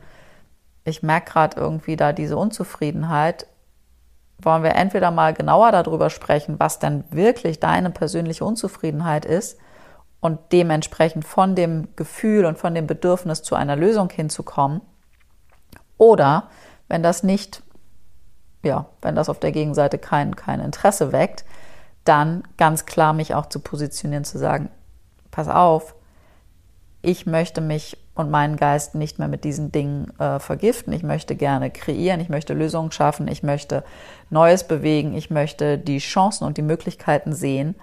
ich 0.84 1.02
merke 1.02 1.32
gerade 1.32 1.60
irgendwie 1.60 1.96
da 1.96 2.12
diese 2.12 2.36
Unzufriedenheit, 2.36 3.46
wollen 4.38 4.62
wir 4.62 4.74
entweder 4.74 5.10
mal 5.10 5.34
genauer 5.34 5.70
darüber 5.72 6.10
sprechen, 6.10 6.58
was 6.58 6.78
denn 6.78 7.04
wirklich 7.10 7.60
deine 7.60 7.90
persönliche 7.90 8.44
Unzufriedenheit 8.44 9.24
ist 9.24 9.58
und 10.20 10.40
dementsprechend 10.52 11.24
von 11.24 11.54
dem 11.54 11.88
Gefühl 11.96 12.44
und 12.44 12.58
von 12.58 12.74
dem 12.74 12.86
Bedürfnis 12.86 13.42
zu 13.42 13.54
einer 13.54 13.76
Lösung 13.76 14.10
hinzukommen. 14.10 14.80
Oder 15.98 16.48
wenn 16.88 17.02
das 17.02 17.22
nicht, 17.22 17.62
ja, 18.64 18.86
wenn 19.00 19.14
das 19.14 19.28
auf 19.28 19.38
der 19.38 19.52
Gegenseite 19.52 19.98
kein, 19.98 20.34
kein 20.34 20.60
Interesse 20.60 21.12
weckt, 21.12 21.44
dann 22.04 22.42
ganz 22.56 22.86
klar 22.86 23.12
mich 23.12 23.34
auch 23.34 23.46
zu 23.46 23.60
positionieren, 23.60 24.24
zu 24.24 24.38
sagen, 24.38 24.70
pass 25.30 25.48
auf, 25.48 25.94
ich 27.02 27.26
möchte 27.26 27.60
mich 27.60 27.96
und 28.14 28.30
meinen 28.30 28.56
Geist 28.56 28.94
nicht 28.94 29.18
mehr 29.18 29.28
mit 29.28 29.44
diesen 29.44 29.72
Dingen 29.72 30.12
äh, 30.18 30.38
vergiften. 30.38 30.92
Ich 30.92 31.02
möchte 31.02 31.34
gerne 31.34 31.70
kreieren, 31.70 32.20
ich 32.20 32.28
möchte 32.28 32.52
Lösungen 32.52 32.92
schaffen, 32.92 33.26
ich 33.26 33.42
möchte 33.42 33.84
Neues 34.28 34.64
bewegen, 34.64 35.14
ich 35.14 35.30
möchte 35.30 35.78
die 35.78 35.98
Chancen 35.98 36.44
und 36.44 36.58
die 36.58 36.62
Möglichkeiten 36.62 37.32
sehen. 37.32 37.74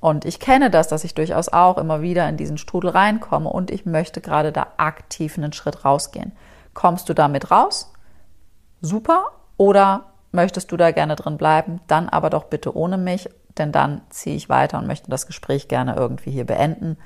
Und 0.00 0.24
ich 0.24 0.38
kenne 0.38 0.70
das, 0.70 0.88
dass 0.88 1.04
ich 1.04 1.14
durchaus 1.14 1.48
auch 1.48 1.78
immer 1.78 2.02
wieder 2.02 2.28
in 2.28 2.36
diesen 2.36 2.58
Strudel 2.58 2.90
reinkomme 2.90 3.48
und 3.48 3.70
ich 3.70 3.84
möchte 3.84 4.20
gerade 4.20 4.52
da 4.52 4.68
aktiv 4.76 5.36
einen 5.38 5.52
Schritt 5.52 5.84
rausgehen. 5.84 6.32
Kommst 6.72 7.08
du 7.08 7.14
damit 7.14 7.50
raus? 7.50 7.92
Super. 8.80 9.26
Oder 9.56 10.12
möchtest 10.32 10.70
du 10.72 10.76
da 10.76 10.90
gerne 10.90 11.16
drin 11.16 11.36
bleiben? 11.36 11.80
Dann 11.86 12.08
aber 12.08 12.30
doch 12.30 12.44
bitte 12.44 12.76
ohne 12.76 12.98
mich, 12.98 13.28
denn 13.56 13.72
dann 13.72 14.02
ziehe 14.10 14.36
ich 14.36 14.48
weiter 14.48 14.78
und 14.78 14.86
möchte 14.86 15.10
das 15.10 15.26
Gespräch 15.26 15.68
gerne 15.68 15.94
irgendwie 15.96 16.30
hier 16.30 16.44
beenden 16.44 16.96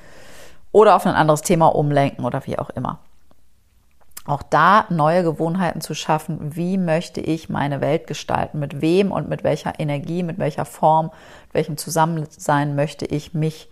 oder 0.72 0.96
auf 0.96 1.06
ein 1.06 1.14
anderes 1.14 1.42
Thema 1.42 1.66
umlenken 1.66 2.24
oder 2.24 2.46
wie 2.46 2.58
auch 2.58 2.70
immer. 2.70 3.00
Auch 4.26 4.42
da 4.42 4.84
neue 4.90 5.22
Gewohnheiten 5.22 5.80
zu 5.80 5.94
schaffen, 5.94 6.54
wie 6.54 6.76
möchte 6.76 7.20
ich 7.20 7.48
meine 7.48 7.80
Welt 7.80 8.06
gestalten, 8.06 8.58
mit 8.58 8.82
wem 8.82 9.10
und 9.10 9.28
mit 9.28 9.42
welcher 9.42 9.80
Energie, 9.80 10.22
mit 10.22 10.38
welcher 10.38 10.66
Form, 10.66 11.06
mit 11.46 11.54
welchem 11.54 11.76
Zusammensein 11.78 12.76
möchte 12.76 13.06
ich 13.06 13.32
mich 13.32 13.70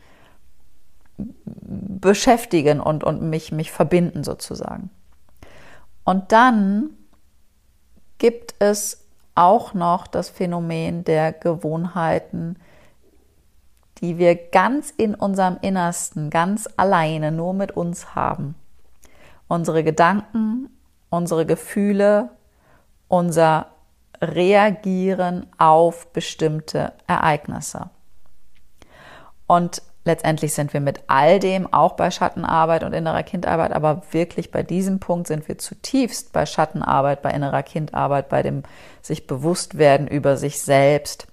beschäftigen 1.18 2.80
und, 2.80 3.04
und 3.04 3.22
mich, 3.22 3.52
mich 3.52 3.70
verbinden 3.70 4.24
sozusagen. 4.24 4.90
Und 6.04 6.32
dann 6.32 6.90
gibt 8.18 8.54
es 8.58 9.06
auch 9.34 9.74
noch 9.74 10.06
das 10.06 10.30
Phänomen 10.30 11.04
der 11.04 11.32
Gewohnheiten, 11.32 12.56
die 14.00 14.18
wir 14.18 14.34
ganz 14.34 14.90
in 14.90 15.14
unserem 15.14 15.58
Innersten, 15.62 16.30
ganz 16.30 16.68
alleine 16.76 17.32
nur 17.32 17.54
mit 17.54 17.72
uns 17.72 18.14
haben. 18.14 18.54
Unsere 19.48 19.84
Gedanken, 19.84 20.68
unsere 21.08 21.46
Gefühle, 21.46 22.30
unser 23.08 23.68
Reagieren 24.20 25.46
auf 25.58 26.12
bestimmte 26.12 26.92
Ereignisse. 27.06 27.90
Und 29.46 29.82
letztendlich 30.04 30.54
sind 30.54 30.72
wir 30.72 30.80
mit 30.80 31.00
all 31.06 31.38
dem 31.38 31.72
auch 31.72 31.92
bei 31.92 32.10
Schattenarbeit 32.10 32.82
und 32.82 32.94
innerer 32.94 33.22
Kindarbeit, 33.22 33.72
aber 33.72 34.02
wirklich 34.12 34.50
bei 34.50 34.62
diesem 34.62 35.00
Punkt 35.00 35.26
sind 35.26 35.46
wir 35.48 35.58
zutiefst 35.58 36.32
bei 36.32 36.46
Schattenarbeit, 36.46 37.22
bei 37.22 37.30
innerer 37.30 37.62
Kindarbeit, 37.62 38.28
bei 38.28 38.42
dem 38.42 38.62
sich 39.02 39.26
bewusst 39.26 39.76
werden 39.76 40.08
über 40.08 40.36
sich 40.36 40.60
selbst, 40.62 41.28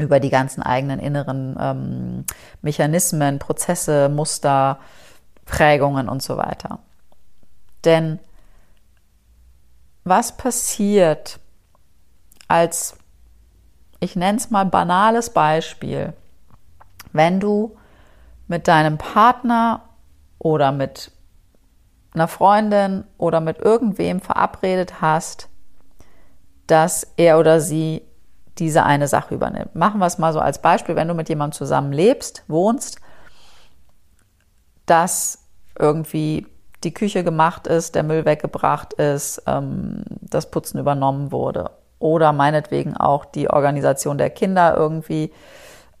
über 0.00 0.20
die 0.20 0.30
ganzen 0.30 0.62
eigenen 0.62 1.00
inneren 1.00 1.56
ähm, 1.60 2.24
Mechanismen, 2.62 3.38
Prozesse, 3.38 4.08
Muster, 4.08 4.78
Prägungen 5.44 6.08
und 6.08 6.22
so 6.22 6.36
weiter. 6.36 6.78
Denn 7.84 8.18
was 10.04 10.36
passiert 10.36 11.38
als, 12.48 12.96
ich 14.00 14.16
nenne 14.16 14.38
es 14.38 14.50
mal 14.50 14.64
banales 14.64 15.30
Beispiel, 15.30 16.14
wenn 17.12 17.40
du 17.40 17.76
mit 18.48 18.68
deinem 18.68 18.98
Partner 18.98 19.82
oder 20.38 20.72
mit 20.72 21.12
einer 22.12 22.28
Freundin 22.28 23.04
oder 23.18 23.40
mit 23.40 23.58
irgendwem 23.58 24.20
verabredet 24.20 25.00
hast, 25.00 25.48
dass 26.66 27.06
er 27.16 27.38
oder 27.38 27.60
sie 27.60 28.02
diese 28.60 28.84
eine 28.84 29.08
Sache 29.08 29.34
übernimmt. 29.34 29.74
Machen 29.74 29.98
wir 29.98 30.06
es 30.06 30.18
mal 30.18 30.32
so 30.32 30.38
als 30.38 30.60
Beispiel, 30.60 30.94
wenn 30.94 31.08
du 31.08 31.14
mit 31.14 31.28
jemandem 31.28 31.56
zusammen 31.56 31.92
lebst, 31.92 32.44
wohnst, 32.46 33.00
dass 34.86 35.46
irgendwie 35.78 36.46
die 36.84 36.94
Küche 36.94 37.24
gemacht 37.24 37.66
ist, 37.66 37.94
der 37.94 38.02
Müll 38.02 38.24
weggebracht 38.24 38.92
ist, 38.94 39.42
ähm, 39.46 40.04
das 40.20 40.50
Putzen 40.50 40.78
übernommen 40.78 41.32
wurde. 41.32 41.70
Oder 41.98 42.32
meinetwegen 42.32 42.96
auch 42.96 43.24
die 43.24 43.50
Organisation 43.50 44.18
der 44.18 44.30
Kinder 44.30 44.74
irgendwie 44.76 45.32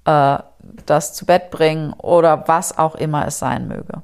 äh, 0.04 0.38
das 0.86 1.14
zu 1.14 1.26
Bett 1.26 1.50
bringen 1.50 1.92
oder 1.94 2.46
was 2.48 2.76
auch 2.78 2.94
immer 2.94 3.26
es 3.26 3.38
sein 3.38 3.68
möge. 3.68 4.02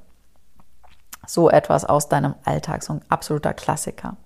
So 1.27 1.51
etwas 1.51 1.85
aus 1.85 2.09
deinem 2.09 2.35
Alltag, 2.45 2.83
so 2.83 2.95
ein 2.95 3.01
absoluter 3.09 3.55
Klassiker. 3.55 4.17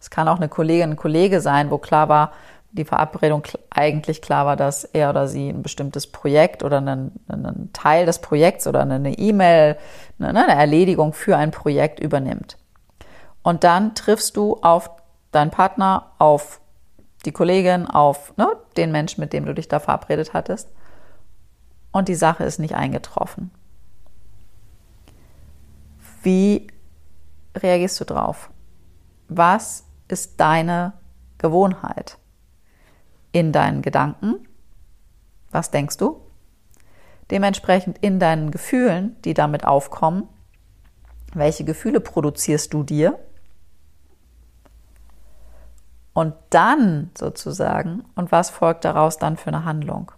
Es 0.00 0.10
kann 0.10 0.28
auch 0.28 0.36
eine 0.36 0.48
Kollegin, 0.48 0.90
ein 0.90 0.96
Kollege 0.96 1.40
sein, 1.40 1.70
wo 1.70 1.78
klar 1.78 2.08
war, 2.08 2.32
die 2.74 2.84
Verabredung 2.84 3.44
eigentlich 3.70 4.20
klar 4.20 4.46
war, 4.46 4.56
dass 4.56 4.82
er 4.82 5.10
oder 5.10 5.28
sie 5.28 5.48
ein 5.48 5.62
bestimmtes 5.62 6.08
Projekt 6.08 6.64
oder 6.64 6.78
einen, 6.78 7.12
einen 7.28 7.72
Teil 7.72 8.04
des 8.04 8.18
Projekts 8.18 8.66
oder 8.66 8.80
eine 8.80 9.16
E-Mail, 9.16 9.78
ne, 10.18 10.32
ne, 10.32 10.44
eine 10.44 10.58
Erledigung 10.58 11.12
für 11.12 11.36
ein 11.36 11.52
Projekt 11.52 12.00
übernimmt. 12.00 12.58
Und 13.44 13.62
dann 13.62 13.94
triffst 13.94 14.36
du 14.36 14.58
auf 14.62 14.90
deinen 15.30 15.52
Partner, 15.52 16.10
auf 16.18 16.60
die 17.24 17.30
Kollegin, 17.30 17.86
auf 17.86 18.36
ne, 18.36 18.48
den 18.76 18.90
Menschen, 18.90 19.20
mit 19.20 19.32
dem 19.32 19.46
du 19.46 19.54
dich 19.54 19.68
da 19.68 19.78
verabredet 19.78 20.34
hattest. 20.34 20.68
Und 21.92 22.08
die 22.08 22.16
Sache 22.16 22.42
ist 22.42 22.58
nicht 22.58 22.74
eingetroffen. 22.74 23.52
Wie 26.24 26.66
reagierst 27.56 28.00
du 28.00 28.04
drauf? 28.04 28.50
Was 29.28 29.84
ist 30.08 30.40
deine 30.40 30.94
Gewohnheit? 31.38 32.18
In 33.34 33.50
deinen 33.50 33.82
Gedanken? 33.82 34.46
Was 35.50 35.72
denkst 35.72 35.96
du? 35.96 36.20
Dementsprechend 37.32 37.98
in 37.98 38.20
deinen 38.20 38.52
Gefühlen, 38.52 39.20
die 39.22 39.34
damit 39.34 39.64
aufkommen. 39.64 40.28
Welche 41.34 41.64
Gefühle 41.64 41.98
produzierst 41.98 42.72
du 42.72 42.84
dir? 42.84 43.18
Und 46.12 46.34
dann 46.50 47.10
sozusagen, 47.18 48.04
und 48.14 48.30
was 48.30 48.50
folgt 48.50 48.84
daraus 48.84 49.18
dann 49.18 49.36
für 49.36 49.48
eine 49.48 49.64
Handlung? 49.64 50.12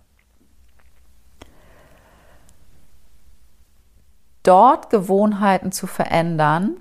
Dort 4.42 4.90
Gewohnheiten 4.90 5.72
zu 5.72 5.86
verändern, 5.86 6.76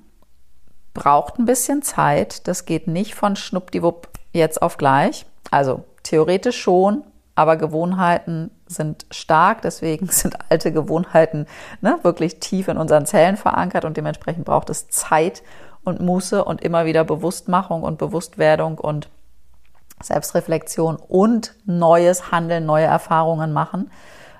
braucht 0.93 1.39
ein 1.39 1.45
bisschen 1.45 1.81
Zeit. 1.81 2.45
Das 2.49 2.65
geht 2.65 2.87
nicht 2.87 3.15
von 3.15 3.37
schnuppdiwupp 3.37 4.09
jetzt 4.33 4.61
auf 4.61 4.75
gleich. 4.75 5.25
Also 5.49 5.85
theoretisch 6.05 6.59
schon, 6.59 7.03
aber 7.35 7.57
Gewohnheiten 7.57 8.51
sind 8.67 9.05
stark, 9.11 9.61
deswegen 9.61 10.07
sind 10.11 10.37
alte 10.49 10.71
Gewohnheiten 10.71 11.47
ne, 11.81 11.99
wirklich 12.03 12.39
tief 12.39 12.67
in 12.67 12.77
unseren 12.77 13.05
Zellen 13.05 13.37
verankert 13.37 13.85
und 13.85 13.97
dementsprechend 13.97 14.45
braucht 14.45 14.69
es 14.69 14.87
Zeit, 14.87 15.43
und 15.85 16.01
Muße 16.01 16.43
und 16.43 16.61
immer 16.61 16.85
wieder 16.85 17.03
Bewusstmachung 17.03 17.83
und 17.83 17.97
Bewusstwerdung 17.97 18.77
und 18.77 19.09
Selbstreflexion 20.01 20.97
und 20.97 21.55
neues 21.65 22.31
Handeln, 22.31 22.65
neue 22.65 22.85
Erfahrungen 22.85 23.53
machen, 23.53 23.91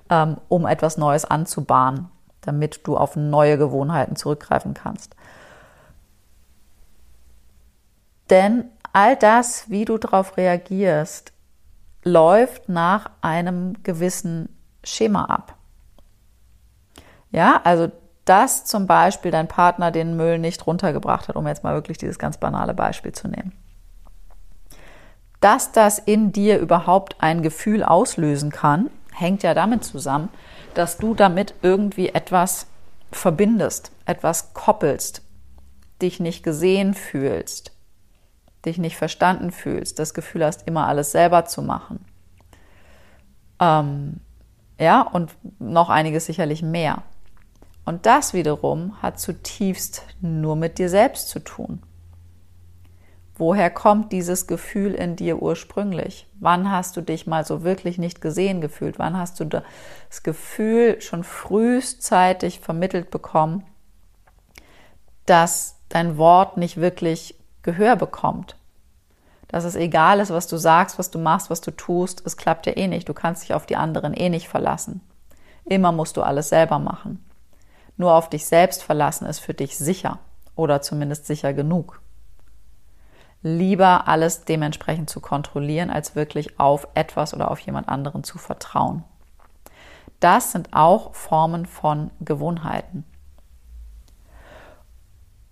ähm, 0.09 0.37
um 0.49 0.65
etwas 0.65 0.97
Neues 0.97 1.23
anzubahnen, 1.23 2.09
damit 2.41 2.85
du 2.85 2.97
auf 2.97 3.15
neue 3.15 3.57
Gewohnheiten 3.57 4.15
zurückgreifen 4.15 4.73
kannst. 4.73 5.15
Denn 8.29 8.69
all 8.91 9.15
das, 9.15 9.69
wie 9.69 9.85
du 9.85 9.97
darauf 9.97 10.35
reagierst, 10.35 11.31
läuft 12.05 12.69
nach 12.69 13.09
einem 13.21 13.83
gewissen 13.83 14.47
Schema 14.83 15.25
ab. 15.25 15.55
Ja, 17.31 17.59
also 17.63 17.91
dass 18.23 18.65
zum 18.65 18.87
Beispiel 18.87 19.31
dein 19.31 19.47
Partner 19.47 19.91
den 19.91 20.15
Müll 20.15 20.39
nicht 20.39 20.65
runtergebracht 20.65 21.27
hat, 21.27 21.35
um 21.35 21.47
jetzt 21.47 21.63
mal 21.63 21.75
wirklich 21.75 21.97
dieses 21.97 22.17
ganz 22.17 22.37
banale 22.37 22.73
Beispiel 22.73 23.11
zu 23.11 23.27
nehmen. 23.27 23.51
Dass 25.41 25.71
das 25.71 25.99
in 25.99 26.31
dir 26.31 26.57
überhaupt 26.59 27.17
ein 27.19 27.43
Gefühl 27.43 27.83
auslösen 27.83 28.51
kann, 28.51 28.89
hängt 29.13 29.43
ja 29.43 29.53
damit 29.53 29.83
zusammen, 29.83 30.29
dass 30.73 30.97
du 30.97 31.13
damit 31.13 31.53
irgendwie 31.61 32.09
etwas 32.09 32.67
verbindest, 33.11 33.91
etwas 34.05 34.53
koppelst, 34.53 35.21
dich 36.01 36.19
nicht 36.19 36.43
gesehen 36.43 36.95
fühlst, 36.95 37.74
dich 38.65 38.77
nicht 38.77 38.97
verstanden 38.97 39.51
fühlst, 39.51 39.99
das 39.99 40.13
Gefühl 40.13 40.45
hast, 40.45 40.67
immer 40.67 40.87
alles 40.87 41.11
selber 41.11 41.45
zu 41.45 41.61
machen. 41.61 42.03
Ähm, 43.59 44.19
ja, 44.79 45.01
und 45.01 45.31
noch 45.59 45.89
einiges 45.89 46.25
sicherlich 46.25 46.61
mehr. 46.61 47.03
Und 47.85 48.05
das 48.05 48.33
wiederum 48.33 49.01
hat 49.01 49.19
zutiefst 49.19 50.03
nur 50.19 50.55
mit 50.55 50.79
dir 50.79 50.89
selbst 50.89 51.29
zu 51.29 51.39
tun. 51.39 51.81
Woher 53.37 53.69
kommt 53.69 54.13
dieses 54.13 54.47
Gefühl 54.47 54.93
in 54.93 55.17
dir 55.17 55.41
ursprünglich? 55.41 56.27
Wann 56.39 56.71
hast 56.71 56.95
du 56.95 57.01
dich 57.01 57.27
mal 57.27 57.45
so 57.45 57.63
wirklich 57.63 57.97
nicht 57.97 58.21
gesehen 58.21 58.61
gefühlt? 58.61 58.97
Wann 58.97 59.17
hast 59.17 59.39
du 59.39 59.45
das 59.45 60.23
Gefühl 60.23 61.01
schon 61.01 61.25
frühzeitig 61.25 62.61
vermittelt 62.61 63.11
bekommen, 63.11 63.63
dass 65.25 65.81
dein 65.89 66.17
Wort 66.17 66.55
nicht 66.55 66.77
wirklich 66.77 67.35
Gehör 67.65 67.95
bekommt? 67.95 68.57
Dass 69.47 69.63
es 69.63 69.75
egal 69.75 70.19
ist, 70.19 70.29
was 70.29 70.45
du 70.45 70.55
sagst, 70.55 70.99
was 70.99 71.09
du 71.09 71.17
machst, 71.17 71.49
was 71.49 71.61
du 71.61 71.71
tust, 71.71 72.21
es 72.23 72.37
klappt 72.37 72.67
ja 72.67 72.77
eh 72.77 72.87
nicht. 72.87 73.09
Du 73.09 73.15
kannst 73.15 73.41
dich 73.41 73.55
auf 73.55 73.65
die 73.65 73.75
anderen 73.75 74.13
eh 74.13 74.29
nicht 74.29 74.47
verlassen. 74.47 75.01
Immer 75.65 75.91
musst 75.91 76.15
du 76.15 76.21
alles 76.21 76.49
selber 76.49 76.77
machen. 76.77 77.25
Nur 77.97 78.13
auf 78.13 78.29
dich 78.29 78.45
selbst 78.45 78.83
verlassen 78.83 79.25
ist 79.25 79.39
für 79.39 79.55
dich 79.55 79.77
sicher 79.77 80.19
oder 80.55 80.83
zumindest 80.83 81.25
sicher 81.25 81.53
genug. 81.53 82.01
Lieber 83.41 84.07
alles 84.07 84.45
dementsprechend 84.45 85.09
zu 85.09 85.19
kontrollieren, 85.19 85.89
als 85.89 86.15
wirklich 86.15 86.59
auf 86.59 86.87
etwas 86.93 87.33
oder 87.33 87.49
auf 87.49 87.59
jemand 87.59 87.89
anderen 87.89 88.23
zu 88.23 88.37
vertrauen. 88.37 89.03
Das 90.19 90.51
sind 90.51 90.71
auch 90.71 91.15
Formen 91.15 91.65
von 91.65 92.11
Gewohnheiten. 92.19 93.05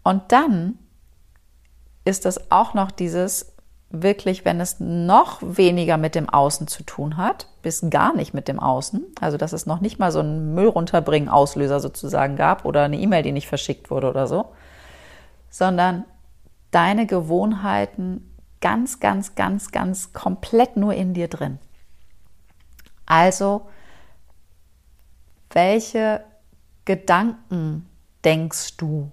Und 0.04 0.32
dann 0.32 0.78
ist 2.06 2.26
es 2.26 2.52
auch 2.52 2.74
noch 2.74 2.92
dieses 2.92 3.54
wirklich, 3.90 4.44
wenn 4.44 4.60
es 4.60 4.80
noch 4.80 5.40
weniger 5.42 5.98
mit 5.98 6.16
dem 6.16 6.28
Außen 6.28 6.68
zu 6.68 6.84
tun 6.84 7.16
hat, 7.16 7.48
bis 7.62 7.86
gar 7.90 8.16
nicht 8.16 8.34
mit 8.34 8.48
dem 8.48 8.60
Außen, 8.60 9.06
also 9.22 9.38
dass 9.38 9.54
es 9.54 9.68
noch 9.68 9.82
nicht 9.82 10.00
mal 10.00 10.12
so 10.12 10.20
einen 10.20 10.56
Müll 10.56 10.68
runterbringen 10.68 11.30
Auslöser 11.30 11.80
sozusagen 11.80 12.36
gab 12.36 12.66
oder 12.66 12.84
eine 12.84 12.98
E-Mail, 12.98 13.22
die 13.22 13.32
nicht 13.32 13.48
verschickt 13.48 13.92
wurde 13.92 14.10
oder 14.10 14.26
so, 14.28 14.52
sondern 15.52 16.06
deine 16.72 17.06
Gewohnheiten 17.06 18.34
ganz, 18.62 19.00
ganz, 19.00 19.36
ganz, 19.36 19.72
ganz 19.72 20.12
komplett 20.12 20.76
nur 20.76 20.96
in 20.96 21.14
dir 21.14 21.28
drin. 21.28 21.60
Also, 23.06 23.68
welche 25.52 26.24
Gedanken 26.86 27.88
denkst 28.26 28.78
du 28.78 29.12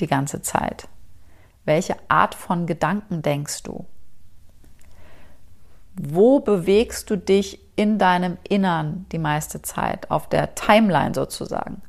die 0.00 0.08
ganze 0.08 0.42
Zeit? 0.42 0.88
Welche 1.64 1.96
Art 2.08 2.34
von 2.34 2.66
Gedanken 2.66 3.22
denkst 3.22 3.62
du? 3.62 3.84
Wo 5.94 6.40
bewegst 6.40 7.10
du 7.10 7.16
dich 7.16 7.60
in 7.76 7.98
deinem 7.98 8.38
Innern 8.48 9.06
die 9.12 9.18
meiste 9.18 9.62
Zeit, 9.62 10.10
auf 10.10 10.28
der 10.28 10.54
Timeline 10.54 11.14
sozusagen? 11.14 11.82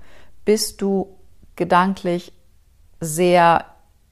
Bist 0.43 0.81
du 0.81 1.15
gedanklich 1.55 2.33
sehr 2.99 3.65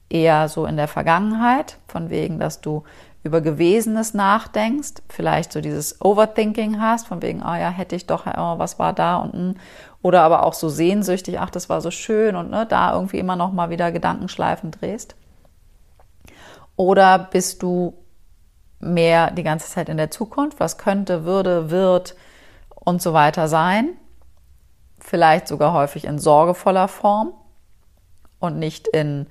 eher 0.10 0.50
so 0.50 0.66
in 0.66 0.78
der 0.78 0.88
Vergangenheit, 0.88 1.78
von 1.88 2.10
wegen, 2.10 2.40
dass 2.40 2.62
du 2.62 2.84
über 3.24 3.42
Gewesenes 3.42 4.14
nachdenkst, 4.14 5.04
vielleicht 5.10 5.52
so 5.52 5.62
dieses 5.62 6.02
Overthinking 6.02 6.80
hast, 6.80 7.08
von 7.08 7.22
wegen, 7.22 7.44
ah 7.44 7.54
oh 7.54 7.60
ja, 7.60 7.70
hätte 7.70 7.96
ich 7.96 8.06
doch, 8.06 8.26
oh, 8.26 8.60
was 8.60 8.80
war 8.80 8.94
da 8.94 9.18
und 9.18 9.34
hm. 9.34 9.56
oder 10.02 10.22
aber 10.22 10.44
auch 10.44 10.54
so 10.54 10.70
sehnsüchtig, 10.70 11.40
ach, 11.40 11.50
das 11.50 11.70
war 11.70 11.82
so 11.82 11.92
schön 11.92 12.36
und 12.36 12.50
ne, 12.50 12.66
da 12.66 12.94
irgendwie 12.94 13.20
immer 13.20 13.36
noch 13.36 13.52
mal 13.52 13.70
wieder 13.70 13.92
Gedankenschleifen 13.92 14.72
drehst. 14.72 15.16
Oder 16.80 17.20
bist 17.20 17.62
du 17.62 17.94
mehr 18.80 19.32
die 19.32 19.44
ganze 19.44 19.68
Zeit 19.68 19.90
in 19.90 19.98
der 19.98 20.12
Zukunft? 20.12 20.62
Was 20.62 20.78
könnte, 20.78 21.26
würde, 21.26 21.72
wird 21.72 22.16
und 22.70 23.02
so 23.02 23.12
weiter 23.12 23.50
sein? 23.50 23.98
Vielleicht 24.98 25.50
sogar 25.50 25.74
häufig 25.74 26.06
in 26.06 26.20
sorgevoller 26.20 26.88
Form 26.88 27.34
und 28.40 28.60
nicht 28.60 28.88
in 28.88 29.28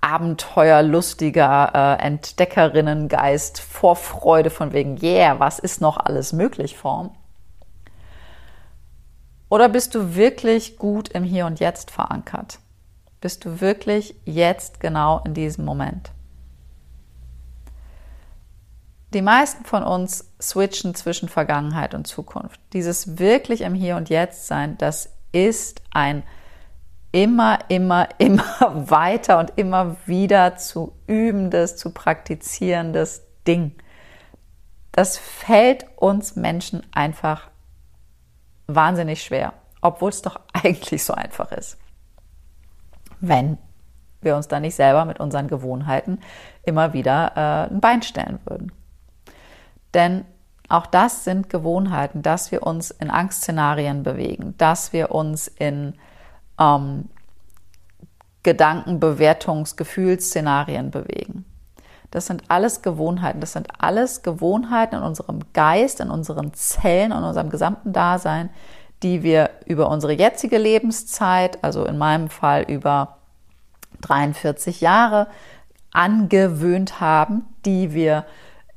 abenteuerlustiger 0.00 1.98
äh, 1.98 2.06
Entdeckerinnengeist, 2.06 3.58
Vorfreude 3.58 4.50
von 4.50 4.72
wegen, 4.72 4.98
yeah, 5.02 5.40
was 5.40 5.58
ist 5.58 5.80
noch 5.80 5.96
alles 5.96 6.32
möglich 6.32 6.78
Form? 6.78 7.10
Oder 9.48 9.68
bist 9.68 9.96
du 9.96 10.14
wirklich 10.14 10.76
gut 10.76 11.08
im 11.08 11.24
Hier 11.24 11.46
und 11.46 11.58
Jetzt 11.58 11.90
verankert? 11.90 12.60
Bist 13.20 13.44
du 13.44 13.60
wirklich 13.60 14.14
jetzt 14.24 14.78
genau 14.78 15.20
in 15.24 15.34
diesem 15.34 15.64
Moment? 15.64 16.12
Die 19.14 19.22
meisten 19.22 19.64
von 19.64 19.82
uns 19.84 20.32
switchen 20.40 20.94
zwischen 20.94 21.28
Vergangenheit 21.28 21.94
und 21.94 22.06
Zukunft. 22.06 22.60
Dieses 22.74 23.18
wirklich 23.18 23.62
im 23.62 23.74
Hier 23.74 23.96
und 23.96 24.10
Jetzt 24.10 24.46
sein, 24.46 24.76
das 24.76 25.10
ist 25.32 25.80
ein 25.90 26.22
immer, 27.10 27.58
immer, 27.68 28.08
immer 28.18 28.90
weiter 28.90 29.38
und 29.38 29.52
immer 29.56 29.96
wieder 30.06 30.56
zu 30.56 30.92
übendes, 31.06 31.76
zu 31.76 31.90
praktizierendes 31.90 33.22
Ding. 33.46 33.72
Das 34.92 35.16
fällt 35.16 35.86
uns 35.96 36.36
Menschen 36.36 36.84
einfach 36.92 37.50
wahnsinnig 38.66 39.22
schwer, 39.22 39.54
obwohl 39.80 40.10
es 40.10 40.20
doch 40.20 40.38
eigentlich 40.52 41.02
so 41.02 41.14
einfach 41.14 41.50
ist. 41.52 41.78
Wenn 43.20 43.56
wir 44.20 44.36
uns 44.36 44.48
da 44.48 44.60
nicht 44.60 44.74
selber 44.74 45.04
mit 45.04 45.20
unseren 45.20 45.48
Gewohnheiten 45.48 46.18
immer 46.64 46.92
wieder 46.92 47.32
äh, 47.36 47.72
ein 47.72 47.80
Bein 47.80 48.02
stellen 48.02 48.40
würden. 48.44 48.72
Denn 49.94 50.24
auch 50.68 50.86
das 50.86 51.24
sind 51.24 51.48
Gewohnheiten, 51.48 52.22
dass 52.22 52.52
wir 52.52 52.62
uns 52.62 52.90
in 52.90 53.10
Angstszenarien 53.10 54.02
bewegen, 54.02 54.54
dass 54.58 54.92
wir 54.92 55.12
uns 55.12 55.48
in 55.48 55.94
ähm, 56.60 57.08
Gedankenbewertungs-, 58.44 59.76
Gefühlsszenarien 59.76 60.90
bewegen. 60.90 61.44
Das 62.10 62.26
sind 62.26 62.44
alles 62.48 62.82
Gewohnheiten. 62.82 63.40
Das 63.40 63.52
sind 63.52 63.68
alles 63.78 64.22
Gewohnheiten 64.22 64.96
in 64.96 65.02
unserem 65.02 65.40
Geist, 65.52 66.00
in 66.00 66.10
unseren 66.10 66.54
Zellen, 66.54 67.12
in 67.12 67.22
unserem 67.22 67.50
gesamten 67.50 67.92
Dasein, 67.92 68.50
die 69.02 69.22
wir 69.22 69.50
über 69.66 69.90
unsere 69.90 70.12
jetzige 70.12 70.58
Lebenszeit, 70.58 71.62
also 71.62 71.84
in 71.84 71.98
meinem 71.98 72.30
Fall 72.30 72.62
über 72.62 73.18
43 74.00 74.80
Jahre, 74.80 75.28
angewöhnt 75.92 77.00
haben, 77.00 77.46
die 77.64 77.92
wir 77.92 78.24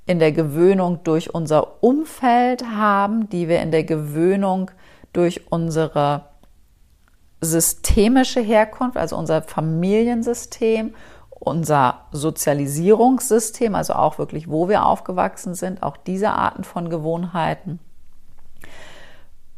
in 0.06 0.20
der 0.20 0.32
Gewöhnung 0.32 1.00
durch 1.04 1.34
unser 1.34 1.84
Umfeld 1.84 2.66
haben, 2.66 3.30
die 3.30 3.48
wir 3.48 3.62
in 3.62 3.72
der 3.72 3.84
Gewöhnung 3.84 4.72
durch 5.14 5.52
unsere 5.52 6.26
systemische 7.42 8.42
Herkunft, 8.42 8.98
also 8.98 9.18
unser 9.18 9.42
Familiensystem, 9.42 10.94
unser 11.30 12.06
Sozialisierungssystem, 12.12 13.74
also 13.74 13.94
auch 13.94 14.20
wirklich, 14.20 14.50
wo 14.50 14.70
wir 14.70 14.86
aufgewachsen 14.86 15.56
sind, 15.56 15.82
auch 15.82 15.98
diese 15.98 16.32
Arten 16.32 16.64
von 16.64 16.90
Gewohnheiten. 16.90 17.80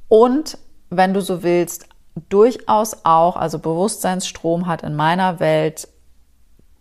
Und 0.08 0.58
wenn 0.89 1.13
du 1.13 1.21
so 1.21 1.43
willst, 1.43 1.88
durchaus 2.29 3.06
auch, 3.06 3.36
also 3.36 3.60
Bewusstseinsstrom 3.60 4.67
hat 4.67 4.84
in 4.84 4.95
meiner 4.95 5.39
Welt 5.39 5.88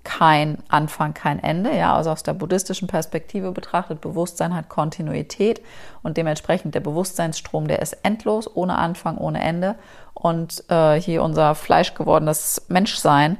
kein 0.05 0.59
Anfang, 0.69 1.15
kein 1.15 1.43
Ende. 1.43 1.75
Ja, 1.77 1.95
also 1.95 2.11
aus 2.11 2.23
der 2.23 2.35
buddhistischen 2.35 2.89
Perspektive 2.89 3.53
betrachtet, 3.53 4.01
Bewusstsein 4.01 4.55
hat 4.55 4.69
Kontinuität 4.69 5.63
und 6.03 6.17
dementsprechend 6.17 6.75
der 6.75 6.81
Bewusstseinsstrom, 6.81 7.69
der 7.69 7.81
ist 7.81 7.97
endlos, 8.03 8.51
ohne 8.53 8.77
Anfang, 8.79 9.17
ohne 9.19 9.41
Ende. 9.41 9.77
Und 10.15 10.65
äh, 10.69 11.01
hier 11.01 11.23
unser 11.23 11.55
fleischgewordenes 11.55 12.67
Menschsein, 12.69 13.39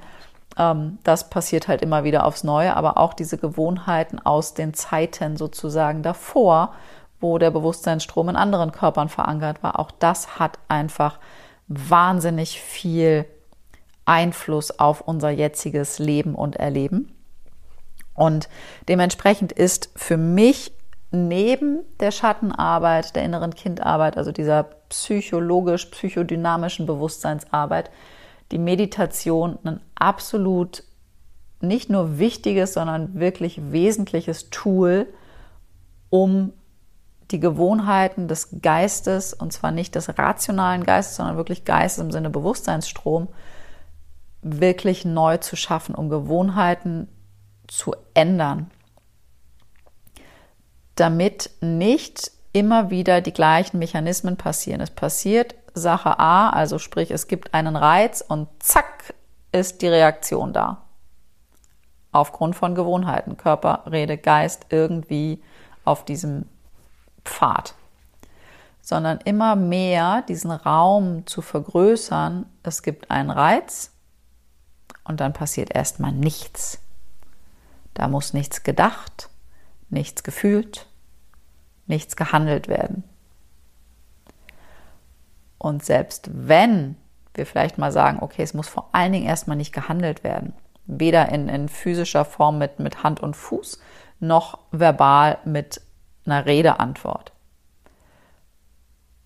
ähm, 0.57 0.99
das 1.03 1.31
passiert 1.31 1.69
halt 1.69 1.83
immer 1.83 2.05
wieder 2.05 2.25
aufs 2.27 2.45
Neue, 2.45 2.77
aber 2.77 2.99
auch 2.99 3.15
diese 3.15 3.39
Gewohnheiten 3.39 4.19
aus 4.21 4.55
den 4.55 4.75
Zeiten 4.75 5.37
sozusagen 5.37 6.03
davor, 6.03 6.75
wo 7.21 7.39
der 7.39 7.51
Bewusstseinsstrom 7.51 8.31
in 8.31 8.37
anderen 8.37 8.73
Körpern 8.73 9.09
verankert 9.09 9.63
war, 9.63 9.79
auch 9.79 9.91
das 9.91 10.39
hat 10.39 10.59
einfach 10.69 11.19
wahnsinnig 11.69 12.61
viel 12.61 13.27
Einfluss 14.05 14.79
auf 14.79 15.01
unser 15.03 15.31
jetziges 15.31 15.99
Leben 15.99 16.35
und 16.35 16.57
Erleben. 16.57 17.13
Und 18.15 18.49
dementsprechend 18.89 19.53
ist 19.53 19.91
für 19.97 20.17
mich 20.17 20.73
neben 21.11 21.81
der 22.01 22.11
Schattenarbeit, 22.11 23.15
der 23.15 23.25
inneren 23.25 23.55
Kindarbeit, 23.55 24.17
also 24.17 24.33
dieser 24.33 24.65
psychologisch-psychodynamischen 24.89 26.87
Bewusstseinsarbeit, 26.87 27.91
die 28.51 28.59
Meditation 28.59 29.59
ein 29.65 29.81
absolut 29.95 30.85
nicht 31.61 31.91
nur 31.91 32.19
wichtiges, 32.19 32.75
sondern 32.75 33.19
wirklich 33.19 33.73
wesentliches 33.73 34.51
Tool, 34.51 35.07
um 36.11 36.53
die 37.31 37.41
Gewohnheiten 37.41 38.29
des 38.29 38.61
Geistes, 38.61 39.33
und 39.33 39.53
zwar 39.53 39.71
nicht 39.71 39.95
des 39.95 40.19
rationalen 40.19 40.85
Geistes, 40.85 41.17
sondern 41.17 41.37
wirklich 41.37 41.65
Geistes 41.65 42.03
im 42.03 42.11
Sinne 42.11 42.31
Bewusstseinsstrom, 42.31 43.29
wirklich 44.43 45.05
neu 45.05 45.39
zu 45.39 45.57
schaffen, 45.57 45.95
um 45.95 46.09
Gewohnheiten 46.09 47.09
zu 47.69 47.95
ändern, 48.13 48.71
damit 50.97 51.51
nicht 51.61 52.33
immer 52.53 52.91
wieder 52.91 53.21
die 53.21 53.33
gleichen 53.33 53.79
Mechanismen 53.79 54.37
passieren. 54.37 54.81
Es 54.81 54.91
passiert 54.91 55.55
Sache 55.75 56.19
A, 56.19 56.51
also 56.51 56.79
sprich, 56.79 57.11
es 57.11 57.29
gibt 57.29 57.55
einen 57.55 57.77
Reiz 57.77 58.23
und 58.27 58.49
zack 58.63 59.15
ist 59.53 59.81
die 59.81 59.89
Reaktion 59.89 60.53
da. 60.53 60.83
Aufgrund 62.11 62.57
von 62.57 62.75
Gewohnheiten, 62.75 63.39
Körper, 63.39 63.85
Rede, 63.91 64.19
Geist 64.19 64.67
irgendwie 64.69 65.43
auf 65.85 66.05
diesem 66.05 66.47
Pfad. 67.25 67.75
Sondern 68.83 69.19
immer 69.25 69.57
mehr 69.57 70.23
diesen 70.23 70.51
Raum 70.51 71.27
zu 71.27 71.41
vergrößern. 71.41 72.47
Es 72.63 72.83
gibt 72.83 73.11
einen 73.11 73.31
Reiz, 73.31 73.92
und 75.05 75.21
dann 75.21 75.33
passiert 75.33 75.75
erstmal 75.75 76.13
nichts. 76.13 76.79
Da 77.95 78.09
muss 78.09 78.33
nichts 78.33 78.63
gedacht, 78.63 79.29
nichts 79.91 80.23
gefühlt, 80.23 80.87
nichts 81.87 82.17
gehandelt 82.17 82.69
werden. 82.69 83.05
Und 85.59 85.85
selbst 85.85 86.31
wenn 86.33 86.97
wir 87.35 87.47
vielleicht 87.47 87.79
mal 87.79 87.93
sagen, 87.93 88.19
okay, 88.21 88.43
es 88.43 88.55
muss 88.55 88.69
vor 88.69 88.91
allen 88.93 89.13
Dingen 89.13 89.27
erstmal 89.27 89.57
nicht 89.57 89.73
gehandelt 89.73 90.25
werden, 90.25 90.55
weder 90.87 91.29
in, 91.29 91.49
in 91.49 91.69
physischer 91.69 92.25
Form 92.25 92.59
mit, 92.59 92.79
mit 92.79 93.03
Hand 93.03 93.21
und 93.21 93.37
Fuß, 93.37 93.81
noch 94.21 94.59
verbal 94.71 95.39
mit 95.45 95.81
einer 96.25 96.47
Redeantwort 96.47 97.33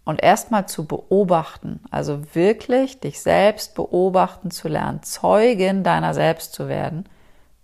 und 0.07 0.23
erstmal 0.23 0.67
zu 0.67 0.87
beobachten, 0.87 1.81
also 1.91 2.35
wirklich 2.35 3.01
dich 3.01 3.21
selbst 3.21 3.75
beobachten 3.75 4.53
zu 4.53 4.69
lernen, 4.69 5.03
Zeugin 5.03 5.83
deiner 5.83 6.15
selbst 6.15 6.55
zu 6.55 6.69
werden. 6.69 7.09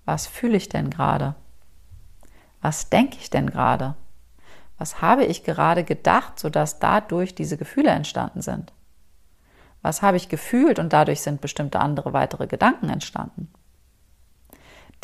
Was 0.04 0.26
fühle 0.26 0.56
ich 0.56 0.68
denn 0.68 0.90
gerade? 0.90 1.36
Was 2.60 2.90
denke 2.90 3.16
ich 3.20 3.30
denn 3.30 3.48
gerade? 3.48 3.94
Was 4.76 5.00
habe 5.00 5.24
ich 5.24 5.44
gerade 5.44 5.84
gedacht, 5.84 6.40
sodass 6.40 6.80
dadurch 6.80 7.36
diese 7.36 7.56
Gefühle 7.56 7.90
entstanden 7.90 8.42
sind? 8.42 8.72
Was 9.80 10.02
habe 10.02 10.16
ich 10.16 10.28
gefühlt 10.28 10.80
und 10.80 10.92
dadurch 10.92 11.20
sind 11.20 11.40
bestimmte 11.40 11.78
andere 11.78 12.12
weitere 12.12 12.48
Gedanken 12.48 12.88
entstanden? 12.88 13.52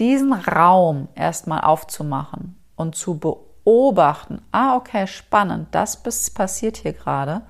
Diesen 0.01 0.33
Raum 0.33 1.07
erstmal 1.15 1.61
aufzumachen 1.61 2.59
und 2.75 2.97
zu 2.97 3.19
beobachten, 3.19 3.48
beobachten, 3.65 4.43
ah, 4.53 4.77
okay, 4.77 5.07
spannend, 5.07 5.69
das 5.73 6.03
passiert 6.03 6.79
hier 6.79 6.93
gerade. 6.93 7.43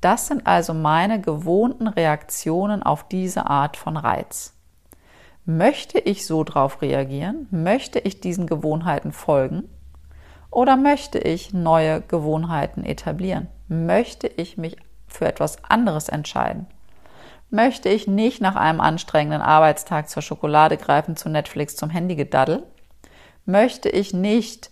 Das 0.00 0.28
sind 0.28 0.46
also 0.46 0.72
meine 0.72 1.20
gewohnten 1.20 1.88
Reaktionen 1.88 2.82
auf 2.82 3.06
diese 3.08 3.46
Art 3.46 3.76
von 3.76 3.96
Reiz. 3.96 4.54
Möchte 5.44 5.98
ich 5.98 6.26
so 6.26 6.44
drauf 6.44 6.80
reagieren? 6.82 7.48
Möchte 7.50 7.98
ich 7.98 8.20
diesen 8.20 8.46
Gewohnheiten 8.46 9.12
folgen? 9.12 9.68
Oder 10.50 10.76
möchte 10.76 11.18
ich 11.18 11.52
neue 11.52 12.00
Gewohnheiten 12.00 12.84
etablieren? 12.84 13.48
Möchte 13.68 14.26
ich 14.26 14.56
mich 14.56 14.76
für 15.06 15.26
etwas 15.26 15.64
anderes 15.64 16.08
entscheiden? 16.08 16.66
Möchte 17.50 17.88
ich 17.88 18.06
nicht 18.06 18.40
nach 18.40 18.54
einem 18.54 18.80
anstrengenden 18.80 19.42
Arbeitstag 19.42 20.08
zur 20.08 20.22
Schokolade 20.22 20.76
greifen, 20.76 21.16
zu 21.16 21.28
Netflix, 21.28 21.74
zum 21.74 21.90
Handygedaddel? 21.90 22.62
Möchte 23.44 23.88
ich 23.88 24.14
nicht 24.14 24.70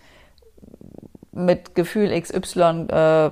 mit 1.32 1.74
Gefühl 1.74 2.18
XY 2.20 2.86
äh, 2.88 3.30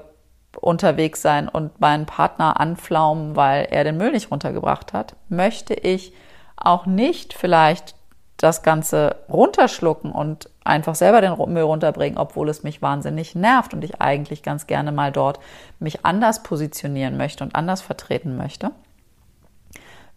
unterwegs 0.61 1.23
sein 1.23 1.49
und 1.49 1.81
meinen 1.81 2.07
Partner 2.07 2.61
anflaumen, 2.61 3.37
weil 3.37 3.67
er 3.71 3.85
den 3.85 3.97
Müll 3.97 4.13
nicht 4.13 4.31
runtergebracht 4.31 4.93
hat? 4.93 5.17
Möchte 5.29 5.75
ich 5.75 6.13
auch 6.57 6.87
nicht 6.87 7.35
vielleicht 7.35 7.95
das 8.37 8.63
Ganze 8.63 9.17
runterschlucken 9.31 10.13
und 10.13 10.51
einfach 10.63 10.95
selber 10.95 11.21
den 11.21 11.37
Müll 11.53 11.63
runterbringen, 11.63 12.19
obwohl 12.19 12.49
es 12.49 12.63
mich 12.63 12.83
wahnsinnig 12.83 13.35
nervt 13.35 13.73
und 13.73 13.83
ich 13.83 14.01
eigentlich 14.01 14.43
ganz 14.43 14.67
gerne 14.67 14.93
mal 14.93 15.11
dort 15.11 15.41
mich 15.79 16.05
anders 16.05 16.43
positionieren 16.43 17.17
möchte 17.17 17.45
und 17.45 17.55
anders 17.55 17.81
vertreten 17.81 18.37
möchte? 18.37 18.73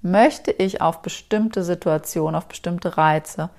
Möchte 0.02 0.52
ich 0.52 0.82
auf 0.82 1.02
bestimmte 1.02 1.64
Situationen, 1.64 2.36
auf 2.36 2.48
bestimmte 2.48 2.98
Reize 2.98 3.50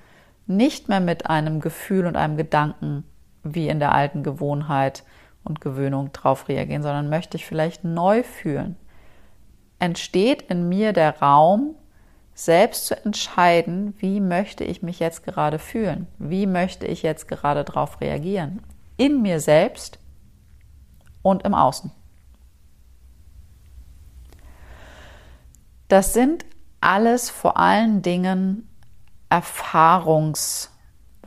nicht 0.47 0.89
mehr 0.89 0.99
mit 0.99 1.27
einem 1.27 1.59
Gefühl 1.59 2.05
und 2.05 2.15
einem 2.15 2.37
Gedanken 2.37 3.03
wie 3.43 3.67
in 3.67 3.79
der 3.79 3.93
alten 3.93 4.23
Gewohnheit 4.23 5.03
und 5.43 5.61
Gewöhnung 5.61 6.11
drauf 6.11 6.47
reagieren, 6.47 6.83
sondern 6.83 7.09
möchte 7.09 7.37
ich 7.37 7.45
vielleicht 7.45 7.83
neu 7.83 8.23
fühlen. 8.23 8.75
Entsteht 9.79 10.43
in 10.43 10.69
mir 10.69 10.93
der 10.93 11.19
Raum, 11.19 11.75
selbst 12.33 12.87
zu 12.87 13.05
entscheiden, 13.05 13.93
wie 13.97 14.19
möchte 14.19 14.63
ich 14.63 14.81
mich 14.81 14.99
jetzt 14.99 15.23
gerade 15.23 15.59
fühlen? 15.59 16.07
Wie 16.17 16.47
möchte 16.47 16.87
ich 16.87 17.03
jetzt 17.03 17.27
gerade 17.27 17.63
darauf 17.63 17.99
reagieren? 18.01 18.61
In 18.97 19.21
mir 19.21 19.39
selbst 19.39 19.99
und 21.21 21.43
im 21.43 21.53
Außen. 21.53 21.91
Das 25.87 26.13
sind 26.13 26.45
alles 26.79 27.29
vor 27.29 27.57
allen 27.57 28.01
Dingen 28.01 28.69
Erfahrungs- 29.29 30.69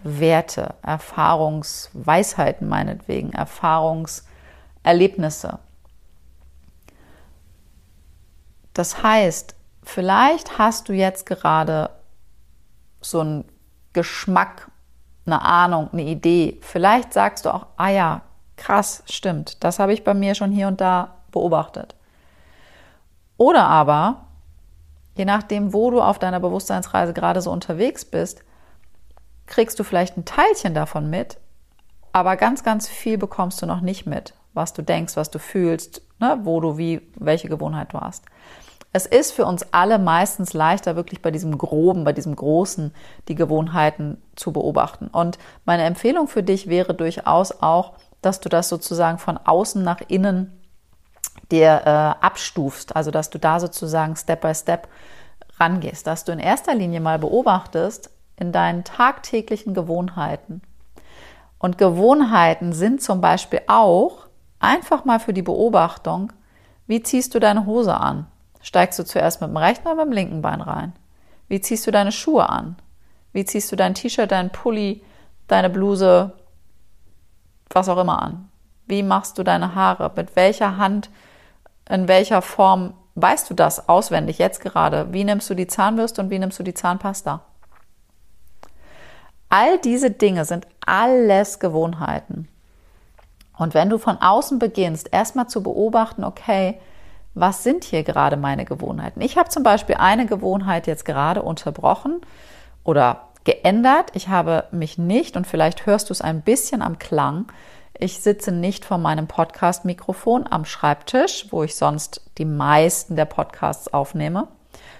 Werte, 0.04 0.74
Erfahrungsweisheiten 0.82 2.68
meinetwegen, 2.68 3.32
Erfahrungserlebnisse. 3.32 5.58
Das 8.74 9.02
heißt, 9.02 9.56
vielleicht 9.82 10.58
hast 10.58 10.88
du 10.88 10.92
jetzt 10.92 11.26
gerade 11.26 11.90
so 13.00 13.20
einen 13.20 13.44
Geschmack 13.92 14.70
eine 15.26 15.42
Ahnung, 15.42 15.88
eine 15.92 16.02
Idee. 16.02 16.58
Vielleicht 16.60 17.12
sagst 17.12 17.46
du 17.46 17.54
auch, 17.54 17.66
ah 17.76 17.88
ja, 17.88 18.22
krass, 18.56 19.02
stimmt, 19.06 19.64
das 19.64 19.78
habe 19.78 19.92
ich 19.92 20.04
bei 20.04 20.14
mir 20.14 20.34
schon 20.34 20.52
hier 20.52 20.68
und 20.68 20.80
da 20.80 21.16
beobachtet. 21.30 21.94
Oder 23.36 23.66
aber, 23.66 24.26
je 25.16 25.24
nachdem, 25.24 25.72
wo 25.72 25.90
du 25.90 26.00
auf 26.00 26.18
deiner 26.18 26.40
Bewusstseinsreise 26.40 27.14
gerade 27.14 27.40
so 27.40 27.50
unterwegs 27.50 28.04
bist, 28.04 28.44
kriegst 29.46 29.78
du 29.78 29.84
vielleicht 29.84 30.16
ein 30.16 30.24
Teilchen 30.24 30.74
davon 30.74 31.10
mit, 31.10 31.38
aber 32.12 32.36
ganz, 32.36 32.62
ganz 32.62 32.88
viel 32.88 33.18
bekommst 33.18 33.60
du 33.60 33.66
noch 33.66 33.80
nicht 33.80 34.06
mit, 34.06 34.34
was 34.52 34.72
du 34.72 34.82
denkst, 34.82 35.16
was 35.16 35.30
du 35.30 35.38
fühlst, 35.38 36.02
ne, 36.20 36.38
wo 36.42 36.60
du 36.60 36.78
wie, 36.78 37.02
welche 37.16 37.48
Gewohnheit 37.48 37.92
du 37.92 38.00
hast. 38.00 38.24
Es 38.92 39.06
ist 39.06 39.32
für 39.32 39.44
uns 39.44 39.66
alle 39.72 39.98
meistens 39.98 40.52
leichter, 40.52 40.94
wirklich 40.94 41.20
bei 41.20 41.32
diesem 41.32 41.58
Groben, 41.58 42.04
bei 42.04 42.12
diesem 42.12 42.36
Großen 42.36 42.94
die 43.26 43.34
Gewohnheiten 43.34 44.22
zu 44.36 44.52
beobachten. 44.52 45.08
Und 45.08 45.38
meine 45.64 45.82
Empfehlung 45.82 46.28
für 46.28 46.44
dich 46.44 46.68
wäre 46.68 46.94
durchaus 46.94 47.60
auch, 47.60 47.94
dass 48.22 48.38
du 48.38 48.48
das 48.48 48.68
sozusagen 48.68 49.18
von 49.18 49.36
außen 49.36 49.82
nach 49.82 50.00
innen 50.06 50.60
dir 51.50 51.82
äh, 51.84 52.24
abstufst, 52.24 52.94
also 52.94 53.10
dass 53.10 53.30
du 53.30 53.40
da 53.40 53.58
sozusagen 53.58 54.14
Step 54.14 54.42
by 54.42 54.54
Step 54.54 54.86
rangehst, 55.58 56.06
dass 56.06 56.24
du 56.24 56.30
in 56.30 56.38
erster 56.38 56.76
Linie 56.76 57.00
mal 57.00 57.18
beobachtest 57.18 58.10
in 58.36 58.52
deinen 58.52 58.84
tagtäglichen 58.84 59.74
Gewohnheiten. 59.74 60.62
Und 61.58 61.78
Gewohnheiten 61.78 62.72
sind 62.72 63.02
zum 63.02 63.20
Beispiel 63.20 63.62
auch 63.68 64.26
einfach 64.58 65.04
mal 65.04 65.20
für 65.20 65.32
die 65.32 65.42
Beobachtung, 65.42 66.32
wie 66.86 67.02
ziehst 67.02 67.34
du 67.34 67.40
deine 67.40 67.66
Hose 67.66 67.94
an? 67.94 68.26
Steigst 68.60 68.98
du 68.98 69.04
zuerst 69.04 69.40
mit 69.40 69.50
dem 69.50 69.56
rechten 69.56 69.86
oder 69.88 69.96
mit 69.96 70.06
dem 70.06 70.12
linken 70.12 70.42
Bein 70.42 70.60
rein? 70.60 70.92
Wie 71.48 71.60
ziehst 71.60 71.86
du 71.86 71.90
deine 71.90 72.12
Schuhe 72.12 72.48
an? 72.48 72.76
Wie 73.32 73.44
ziehst 73.44 73.70
du 73.72 73.76
dein 73.76 73.94
T-Shirt, 73.94 74.30
dein 74.30 74.50
Pulli, 74.50 75.02
deine 75.48 75.70
Bluse, 75.70 76.32
was 77.70 77.88
auch 77.88 77.98
immer 77.98 78.22
an? 78.22 78.48
Wie 78.86 79.02
machst 79.02 79.38
du 79.38 79.42
deine 79.42 79.74
Haare? 79.74 80.10
Mit 80.14 80.36
welcher 80.36 80.76
Hand, 80.76 81.10
in 81.88 82.08
welcher 82.08 82.42
Form 82.42 82.94
weißt 83.14 83.48
du 83.48 83.54
das 83.54 83.88
auswendig 83.88 84.38
jetzt 84.38 84.60
gerade? 84.60 85.12
Wie 85.12 85.24
nimmst 85.24 85.48
du 85.48 85.54
die 85.54 85.66
Zahnbürste 85.66 86.22
und 86.22 86.30
wie 86.30 86.38
nimmst 86.38 86.58
du 86.58 86.62
die 86.62 86.74
Zahnpasta? 86.74 87.40
All 89.56 89.78
diese 89.78 90.10
Dinge 90.10 90.44
sind 90.44 90.66
alles 90.84 91.60
Gewohnheiten. 91.60 92.48
Und 93.56 93.72
wenn 93.72 93.88
du 93.88 93.98
von 93.98 94.20
außen 94.20 94.58
beginnst, 94.58 95.10
erstmal 95.12 95.46
zu 95.46 95.62
beobachten, 95.62 96.24
okay, 96.24 96.80
was 97.34 97.62
sind 97.62 97.84
hier 97.84 98.02
gerade 98.02 98.36
meine 98.36 98.64
Gewohnheiten? 98.64 99.20
Ich 99.20 99.38
habe 99.38 99.50
zum 99.50 99.62
Beispiel 99.62 99.94
eine 99.94 100.26
Gewohnheit 100.26 100.88
jetzt 100.88 101.04
gerade 101.04 101.40
unterbrochen 101.40 102.20
oder 102.82 103.28
geändert. 103.44 104.10
Ich 104.14 104.26
habe 104.26 104.64
mich 104.72 104.98
nicht, 104.98 105.36
und 105.36 105.46
vielleicht 105.46 105.86
hörst 105.86 106.10
du 106.10 106.14
es 106.14 106.20
ein 106.20 106.42
bisschen 106.42 106.82
am 106.82 106.98
Klang, 106.98 107.46
ich 107.96 108.22
sitze 108.22 108.50
nicht 108.50 108.84
vor 108.84 108.98
meinem 108.98 109.28
Podcast-Mikrofon 109.28 110.48
am 110.50 110.64
Schreibtisch, 110.64 111.46
wo 111.50 111.62
ich 111.62 111.76
sonst 111.76 112.28
die 112.38 112.44
meisten 112.44 113.14
der 113.14 113.26
Podcasts 113.26 113.94
aufnehme, 113.94 114.48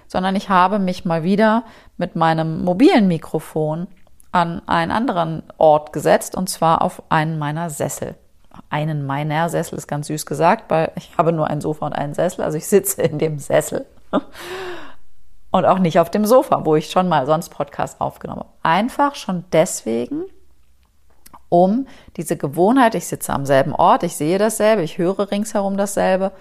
sondern 0.07 0.37
ich 0.37 0.47
habe 0.47 0.79
mich 0.79 1.03
mal 1.03 1.23
wieder 1.23 1.65
mit 1.97 2.15
meinem 2.15 2.63
mobilen 2.63 3.09
Mikrofon 3.09 3.87
an 4.35 4.61
einen 4.67 4.91
anderen 4.91 5.43
Ort 5.57 5.93
gesetzt, 5.93 6.35
und 6.35 6.49
zwar 6.49 6.81
auf 6.81 7.01
einen 7.07 7.39
meiner 7.39 7.69
Sessel. 7.69 8.15
Einen 8.69 9.05
meiner 9.05 9.47
Sessel 9.47 9.77
ist 9.77 9.87
ganz 9.87 10.07
süß 10.07 10.25
gesagt, 10.25 10.69
weil 10.69 10.91
ich 10.97 11.17
habe 11.17 11.31
nur 11.31 11.47
ein 11.47 11.61
Sofa 11.61 11.85
und 11.85 11.93
einen 11.93 12.13
Sessel, 12.13 12.43
also 12.43 12.57
ich 12.57 12.67
sitze 12.67 13.01
in 13.01 13.17
dem 13.17 13.39
Sessel. 13.39 13.85
Und 15.51 15.63
auch 15.63 15.79
nicht 15.79 15.99
auf 15.99 16.11
dem 16.11 16.25
Sofa, 16.25 16.65
wo 16.65 16.75
ich 16.75 16.91
schon 16.91 17.07
mal 17.07 17.25
sonst 17.25 17.47
Podcast 17.47 18.01
aufgenommen 18.01 18.41
habe. 18.41 18.49
Einfach 18.61 19.15
schon 19.15 19.45
deswegen, 19.53 20.25
um 21.47 21.87
diese 22.17 22.35
Gewohnheit, 22.35 22.93
ich 22.93 23.07
sitze 23.07 23.31
am 23.31 23.45
selben 23.45 23.73
Ort, 23.73 24.03
ich 24.03 24.17
sehe 24.17 24.37
dasselbe, 24.37 24.81
ich 24.81 24.97
höre 24.97 25.31
ringsherum 25.31 25.77
dasselbe 25.77 26.33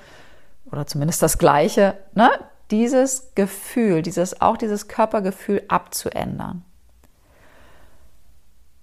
oder 0.64 0.84
zumindest 0.84 1.22
das 1.22 1.38
Gleiche, 1.38 1.94
ne? 2.14 2.28
dieses 2.72 3.36
Gefühl, 3.36 4.02
dieses, 4.02 4.40
auch 4.40 4.56
dieses 4.56 4.88
Körpergefühl 4.88 5.62
abzuändern. 5.68 6.64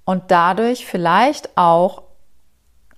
Und 0.06 0.32
dadurch 0.32 0.86
vielleicht 0.86 1.58
auch 1.58 2.04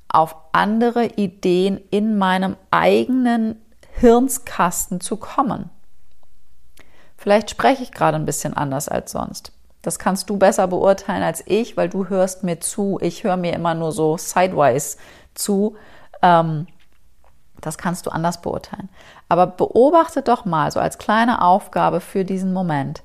auf 0.08 0.36
andere 0.52 1.06
Ideen 1.06 1.82
in 1.90 2.18
meinem 2.18 2.56
eigenen 2.72 3.60
Hirnskasten 3.96 5.02
zu 5.02 5.18
kommen. 5.18 5.70
Vielleicht 7.18 7.50
spreche 7.50 7.84
ich 7.84 7.92
gerade 7.92 8.16
ein 8.16 8.26
bisschen 8.26 8.54
anders 8.54 8.90
als 8.90 9.12
sonst. 9.12 9.52
Das 9.82 10.00
kannst 10.00 10.30
du 10.30 10.38
besser 10.38 10.68
beurteilen 10.68 11.24
als 11.24 11.44
ich, 11.46 11.76
weil 11.78 11.90
du 11.90 12.08
hörst 12.08 12.44
mir 12.44 12.60
zu. 12.60 13.00
Ich 13.02 13.24
höre 13.24 13.38
mir 13.38 13.54
immer 13.54 13.74
nur 13.74 13.92
so 13.92 14.18
sideways 14.18 14.98
zu. 15.34 15.76
Ähm, 16.22 16.68
das 17.60 17.78
kannst 17.78 18.06
du 18.06 18.10
anders 18.10 18.42
beurteilen. 18.42 18.90
Aber 19.30 19.48
beobachte 19.48 20.22
doch 20.22 20.46
mal, 20.46 20.72
so 20.72 20.80
als 20.80 20.98
kleine 20.98 21.42
Aufgabe 21.42 22.02
für 22.02 22.26
diesen 22.26 22.54
Moment, 22.54 23.04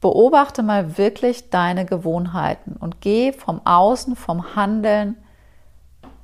beobachte 0.00 0.62
mal 0.62 0.96
wirklich 0.96 1.50
deine 1.50 1.84
Gewohnheiten 1.84 2.76
und 2.78 3.00
geh 3.00 3.32
vom 3.32 3.60
Außen, 3.64 4.16
vom 4.16 4.56
Handeln 4.56 5.16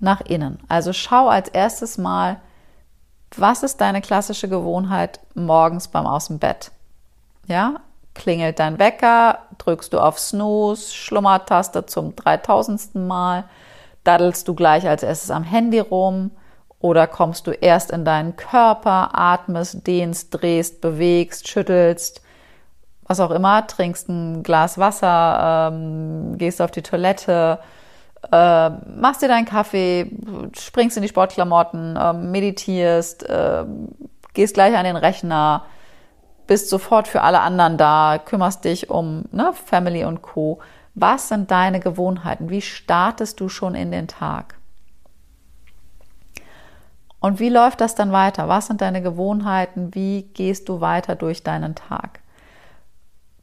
nach 0.01 0.21
innen. 0.23 0.59
Also 0.69 0.93
schau 0.93 1.29
als 1.29 1.49
erstes 1.49 1.99
mal, 1.99 2.41
was 3.37 3.63
ist 3.63 3.81
deine 3.81 4.01
klassische 4.01 4.49
Gewohnheit 4.49 5.21
morgens 5.35 5.89
beim 5.89 6.07
Aus 6.07 6.29
dem 6.29 6.39
Bett? 6.39 6.71
Ja, 7.47 7.81
klingelt 8.15 8.59
dein 8.59 8.79
Wecker, 8.79 9.41
drückst 9.59 9.93
du 9.93 10.01
auf 10.01 10.19
Snooze, 10.19 10.95
Schlummertaste 10.95 11.87
zum 11.87 12.17
3000. 12.17 12.95
Mal, 12.95 13.45
daddelst 14.05 14.49
du 14.49 14.55
gleich 14.55 14.89
als 14.89 15.03
erstes 15.03 15.31
am 15.31 15.43
Handy 15.43 15.81
rum 15.81 16.31
oder 16.79 17.07
kommst 17.07 17.47
du 17.47 17.51
erst 17.51 17.91
in 17.91 18.05
deinen 18.05 18.37
Körper, 18.37 19.19
atmest, 19.19 19.87
dehnst, 19.87 20.31
drehst, 20.31 20.81
bewegst, 20.81 21.49
schüttelst, 21.49 22.23
was 23.07 23.21
auch 23.21 23.31
immer, 23.31 23.67
trinkst 23.67 24.09
ein 24.09 24.43
Glas 24.43 24.79
Wasser, 24.79 25.71
ähm, 25.73 26.37
gehst 26.39 26.61
auf 26.61 26.71
die 26.71 26.83
Toilette, 26.83 27.59
äh, 28.33 28.71
machst 28.71 29.23
dir 29.23 29.29
deinen 29.29 29.45
Kaffee, 29.45 30.11
springst 30.57 30.97
in 30.97 31.03
die 31.03 31.09
Sportklamotten, 31.09 31.97
äh, 31.97 32.13
meditierst, 32.13 33.29
äh, 33.29 33.65
gehst 34.35 34.55
gleich 34.55 34.77
an 34.77 34.85
den 34.85 34.97
Rechner, 34.97 35.65
bist 36.47 36.69
sofort 36.69 37.09
für 37.09 37.23
alle 37.23 37.41
anderen 37.41 37.77
da, 37.77 38.19
kümmerst 38.25 38.65
dich 38.65 38.91
um 38.91 39.25
ne, 39.31 39.53
Family 39.53 40.05
und 40.05 40.23
Co. 40.23 40.59
Was 40.95 41.29
sind 41.29 41.51
deine 41.51 41.81
Gewohnheiten? 41.81 42.51
Wie 42.51 42.63
startest 42.63 43.41
du 43.41 43.49
schon 43.49 43.75
in 43.75 43.91
den 43.91 44.09
Tag? 44.09 44.57
Und 47.21 47.41
wie 47.41 47.49
läuft 47.49 47.81
das 47.81 47.95
dann 47.95 48.13
weiter? 48.13 48.49
Was 48.49 48.67
sind 48.67 48.81
deine 48.81 49.03
Gewohnheiten? 49.03 49.95
Wie 49.95 50.23
gehst 50.23 50.69
du 50.69 50.81
weiter 50.81 51.17
durch 51.17 51.43
deinen 51.43 51.75
Tag? 51.75 52.21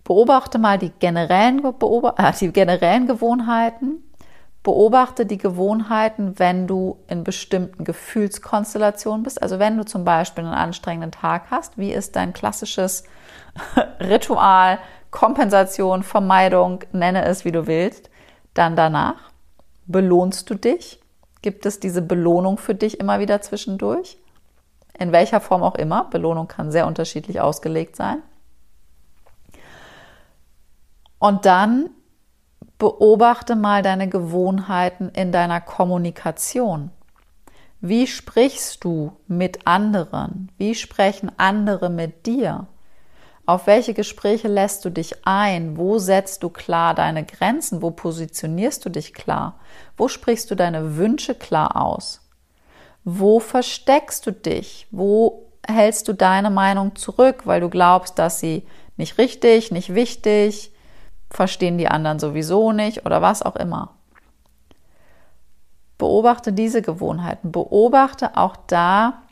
Beobachte 0.04 0.60
mal 0.60 0.78
die 0.78 0.92
generellen, 1.00 1.64
äh, 1.64 2.34
die 2.40 2.52
generellen 2.52 3.08
Gewohnheiten 3.08 4.04
Beobachte 4.64 5.26
die 5.26 5.38
Gewohnheiten, 5.38 6.40
wenn 6.40 6.68
du 6.68 6.98
in 7.08 7.26
bestimmten 7.26 7.84
Gefühlskonstellationen 7.84 9.24
bist. 9.24 9.44
Also 9.44 9.60
wenn 9.60 9.78
du 9.78 9.84
zum 9.84 10.06
Beispiel 10.06 10.46
einen 10.46 10.54
anstrengenden 10.54 11.12
Tag 11.12 11.52
hast, 11.52 11.78
wie 11.78 11.92
ist 11.92 12.16
dein 12.16 12.32
klassisches 12.32 13.04
Ritual, 14.00 14.80
Kompensation, 15.12 16.02
Vermeidung, 16.02 16.80
nenne 16.94 17.26
es 17.26 17.44
wie 17.44 17.52
du 17.52 17.68
willst, 17.68 18.10
dann 18.54 18.78
danach 18.78 19.32
belohnst 19.86 20.50
du 20.50 20.56
dich. 20.56 21.02
Gibt 21.42 21.66
es 21.66 21.82
diese 21.82 22.02
Belohnung 22.02 22.58
für 22.58 22.74
dich 22.74 23.02
immer 23.02 23.20
wieder 23.20 23.42
zwischendurch? 23.42 24.18
In 24.98 25.12
welcher 25.12 25.42
Form 25.42 25.62
auch 25.62 25.76
immer. 25.76 26.06
Belohnung 26.06 26.48
kann 26.48 26.72
sehr 26.72 26.88
unterschiedlich 26.88 27.42
ausgelegt 27.42 27.98
sein. 27.98 28.24
Und 31.24 31.46
dann 31.46 31.90
Beobachte 32.84 33.56
mal 33.56 33.82
deine 33.82 34.10
Gewohnheiten 34.10 35.08
in 35.08 35.32
deiner 35.32 35.62
Kommunikation. 35.62 36.92
Wie 37.80 38.08
sprichst 38.08 38.84
du 38.84 39.14
mit 39.30 39.66
anderen? 39.66 40.52
Wie 40.58 40.76
sprechen 40.76 41.32
andere 41.38 41.90
mit 41.90 42.26
dir? 42.26 42.68
Auf 43.46 43.68
welche 43.68 43.94
Gespräche 43.94 44.50
lässt 44.50 44.84
du 44.84 44.90
dich 44.90 45.26
ein? 45.26 45.78
Wo 45.78 45.98
setzt 45.98 46.44
du 46.44 46.50
klar 46.50 46.94
deine 46.94 47.24
Grenzen? 47.24 47.82
Wo 47.82 47.92
positionierst 47.92 48.84
du 48.84 48.90
dich 48.90 49.14
klar? 49.14 49.62
Wo 49.96 50.10
sprichst 50.10 50.52
du 50.52 50.56
deine 50.56 50.98
Wünsche 50.98 51.36
klar 51.36 51.82
aus? 51.82 52.20
Wo 53.06 53.40
versteckst 53.40 54.28
du 54.28 54.32
dich? 54.32 54.88
Wo 54.92 55.54
hältst 55.66 56.10
du 56.10 56.12
deine 56.12 56.50
Meinung 56.50 56.98
zurück, 56.98 57.44
weil 57.46 57.62
du 57.62 57.70
glaubst, 57.70 58.20
dass 58.20 58.42
sie 58.42 58.68
nicht 58.98 59.18
richtig, 59.18 59.72
nicht 59.72 59.96
wichtig, 59.96 60.73
verstehen 61.34 61.78
die 61.78 61.88
anderen 61.88 62.20
sowieso 62.20 62.72
nicht 62.72 63.06
oder 63.06 63.22
was 63.22 63.42
auch 63.42 63.56
immer. 63.56 63.90
Beobachte 65.98 66.54
diese 66.54 66.82
Gewohnheiten, 66.82 67.52
beobachte 67.52 68.38
auch 68.38 68.56
da 68.68 69.24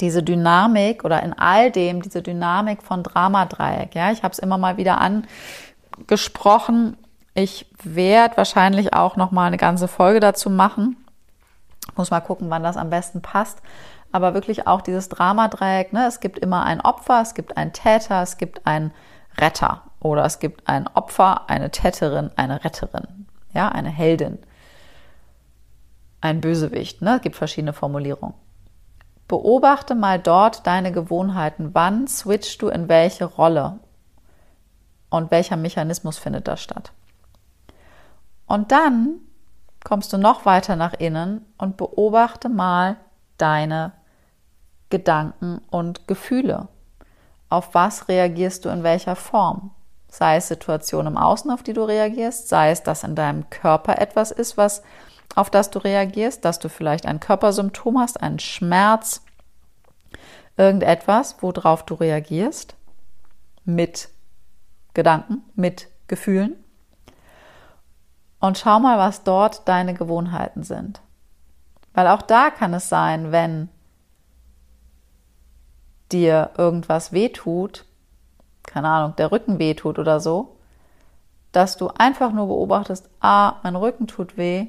diese 0.00 0.22
Dynamik 0.22 1.04
oder 1.04 1.22
in 1.22 1.34
all 1.34 1.70
dem 1.70 2.00
diese 2.00 2.22
Dynamik 2.22 2.82
von 2.82 3.02
Dramadreieck. 3.02 3.94
Ja, 3.94 4.10
ich 4.10 4.22
habe 4.22 4.32
es 4.32 4.38
immer 4.38 4.56
mal 4.56 4.78
wieder 4.78 4.98
angesprochen. 5.00 6.96
Ich 7.34 7.66
werde 7.82 8.38
wahrscheinlich 8.38 8.94
auch 8.94 9.16
noch 9.16 9.30
mal 9.30 9.46
eine 9.46 9.58
ganze 9.58 9.88
Folge 9.88 10.20
dazu 10.20 10.48
machen. 10.48 10.96
Muss 11.96 12.10
mal 12.10 12.20
gucken, 12.20 12.48
wann 12.48 12.62
das 12.62 12.78
am 12.78 12.88
besten 12.88 13.20
passt. 13.20 13.60
Aber 14.12 14.32
wirklich 14.32 14.66
auch 14.66 14.80
dieses 14.80 15.10
Dramadreieck. 15.10 15.92
Ne? 15.92 16.06
Es 16.06 16.20
gibt 16.20 16.38
immer 16.38 16.64
ein 16.64 16.80
Opfer, 16.80 17.20
es 17.20 17.34
gibt 17.34 17.56
einen 17.58 17.72
Täter, 17.72 18.22
es 18.22 18.38
gibt 18.38 18.66
einen 18.66 18.92
Retter 19.38 19.82
oder 20.00 20.24
es 20.24 20.38
gibt 20.38 20.66
ein 20.66 20.88
Opfer, 20.88 21.48
eine 21.48 21.70
Täterin, 21.70 22.30
eine 22.36 22.64
Retterin, 22.64 23.26
ja, 23.52 23.68
eine 23.68 23.90
Heldin, 23.90 24.38
ein 26.20 26.40
Bösewicht. 26.40 27.02
Ne? 27.02 27.16
Es 27.16 27.22
gibt 27.22 27.36
verschiedene 27.36 27.72
Formulierungen. 27.72 28.34
Beobachte 29.28 29.94
mal 29.94 30.18
dort 30.18 30.66
deine 30.66 30.90
Gewohnheiten. 30.90 31.70
Wann 31.72 32.08
switchst 32.08 32.60
du 32.62 32.68
in 32.68 32.88
welche 32.88 33.24
Rolle? 33.24 33.78
Und 35.08 35.30
welcher 35.30 35.56
Mechanismus 35.56 36.18
findet 36.18 36.48
da 36.48 36.56
statt? 36.56 36.92
Und 38.46 38.72
dann 38.72 39.20
kommst 39.84 40.12
du 40.12 40.18
noch 40.18 40.46
weiter 40.46 40.76
nach 40.76 40.94
innen 40.94 41.44
und 41.58 41.76
beobachte 41.76 42.48
mal 42.48 42.96
deine 43.38 43.92
Gedanken 44.88 45.60
und 45.70 46.08
Gefühle. 46.08 46.68
Auf 47.48 47.74
was 47.74 48.08
reagierst 48.08 48.64
du 48.64 48.68
in 48.68 48.82
welcher 48.82 49.16
Form? 49.16 49.70
Sei 50.10 50.36
es 50.36 50.48
Situationen 50.48 51.14
im 51.14 51.18
Außen, 51.18 51.50
auf 51.50 51.62
die 51.62 51.72
du 51.72 51.84
reagierst, 51.84 52.48
sei 52.48 52.70
es, 52.70 52.82
dass 52.82 53.04
in 53.04 53.14
deinem 53.14 53.48
Körper 53.48 53.98
etwas 54.00 54.32
ist, 54.32 54.56
was 54.56 54.82
auf 55.36 55.50
das 55.50 55.70
du 55.70 55.78
reagierst, 55.78 56.44
dass 56.44 56.58
du 56.58 56.68
vielleicht 56.68 57.06
ein 57.06 57.20
Körpersymptom 57.20 57.98
hast, 57.98 58.20
einen 58.20 58.40
Schmerz, 58.40 59.22
irgendetwas, 60.56 61.36
worauf 61.40 61.84
du 61.84 61.94
reagierst, 61.94 62.74
mit 63.64 64.08
Gedanken, 64.94 65.44
mit 65.54 65.88
Gefühlen. 66.08 66.56
Und 68.40 68.58
schau 68.58 68.80
mal, 68.80 68.98
was 68.98 69.22
dort 69.22 69.68
deine 69.68 69.94
Gewohnheiten 69.94 70.64
sind. 70.64 71.00
Weil 71.92 72.08
auch 72.08 72.22
da 72.22 72.50
kann 72.50 72.74
es 72.74 72.88
sein, 72.88 73.32
wenn 73.32 73.68
dir 76.10 76.50
irgendwas 76.56 77.12
wehtut, 77.12 77.84
keine 78.70 78.88
Ahnung, 78.88 79.16
der 79.16 79.32
Rücken 79.32 79.58
wehtut 79.58 79.98
oder 79.98 80.20
so, 80.20 80.56
dass 81.50 81.76
du 81.76 81.88
einfach 81.88 82.32
nur 82.32 82.46
beobachtest, 82.46 83.10
ah, 83.20 83.54
mein 83.64 83.74
Rücken 83.74 84.06
tut 84.06 84.36
weh, 84.36 84.68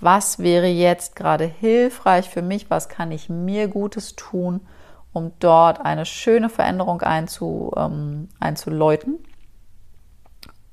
was 0.00 0.38
wäre 0.38 0.66
jetzt 0.66 1.16
gerade 1.16 1.44
hilfreich 1.44 2.28
für 2.28 2.42
mich, 2.42 2.70
was 2.70 2.90
kann 2.90 3.10
ich 3.10 3.30
mir 3.30 3.68
Gutes 3.68 4.14
tun, 4.16 4.60
um 5.14 5.32
dort 5.40 5.80
eine 5.80 6.04
schöne 6.04 6.50
Veränderung 6.50 7.00
einzu, 7.00 7.72
ähm, 7.74 8.28
einzuläuten. 8.38 9.18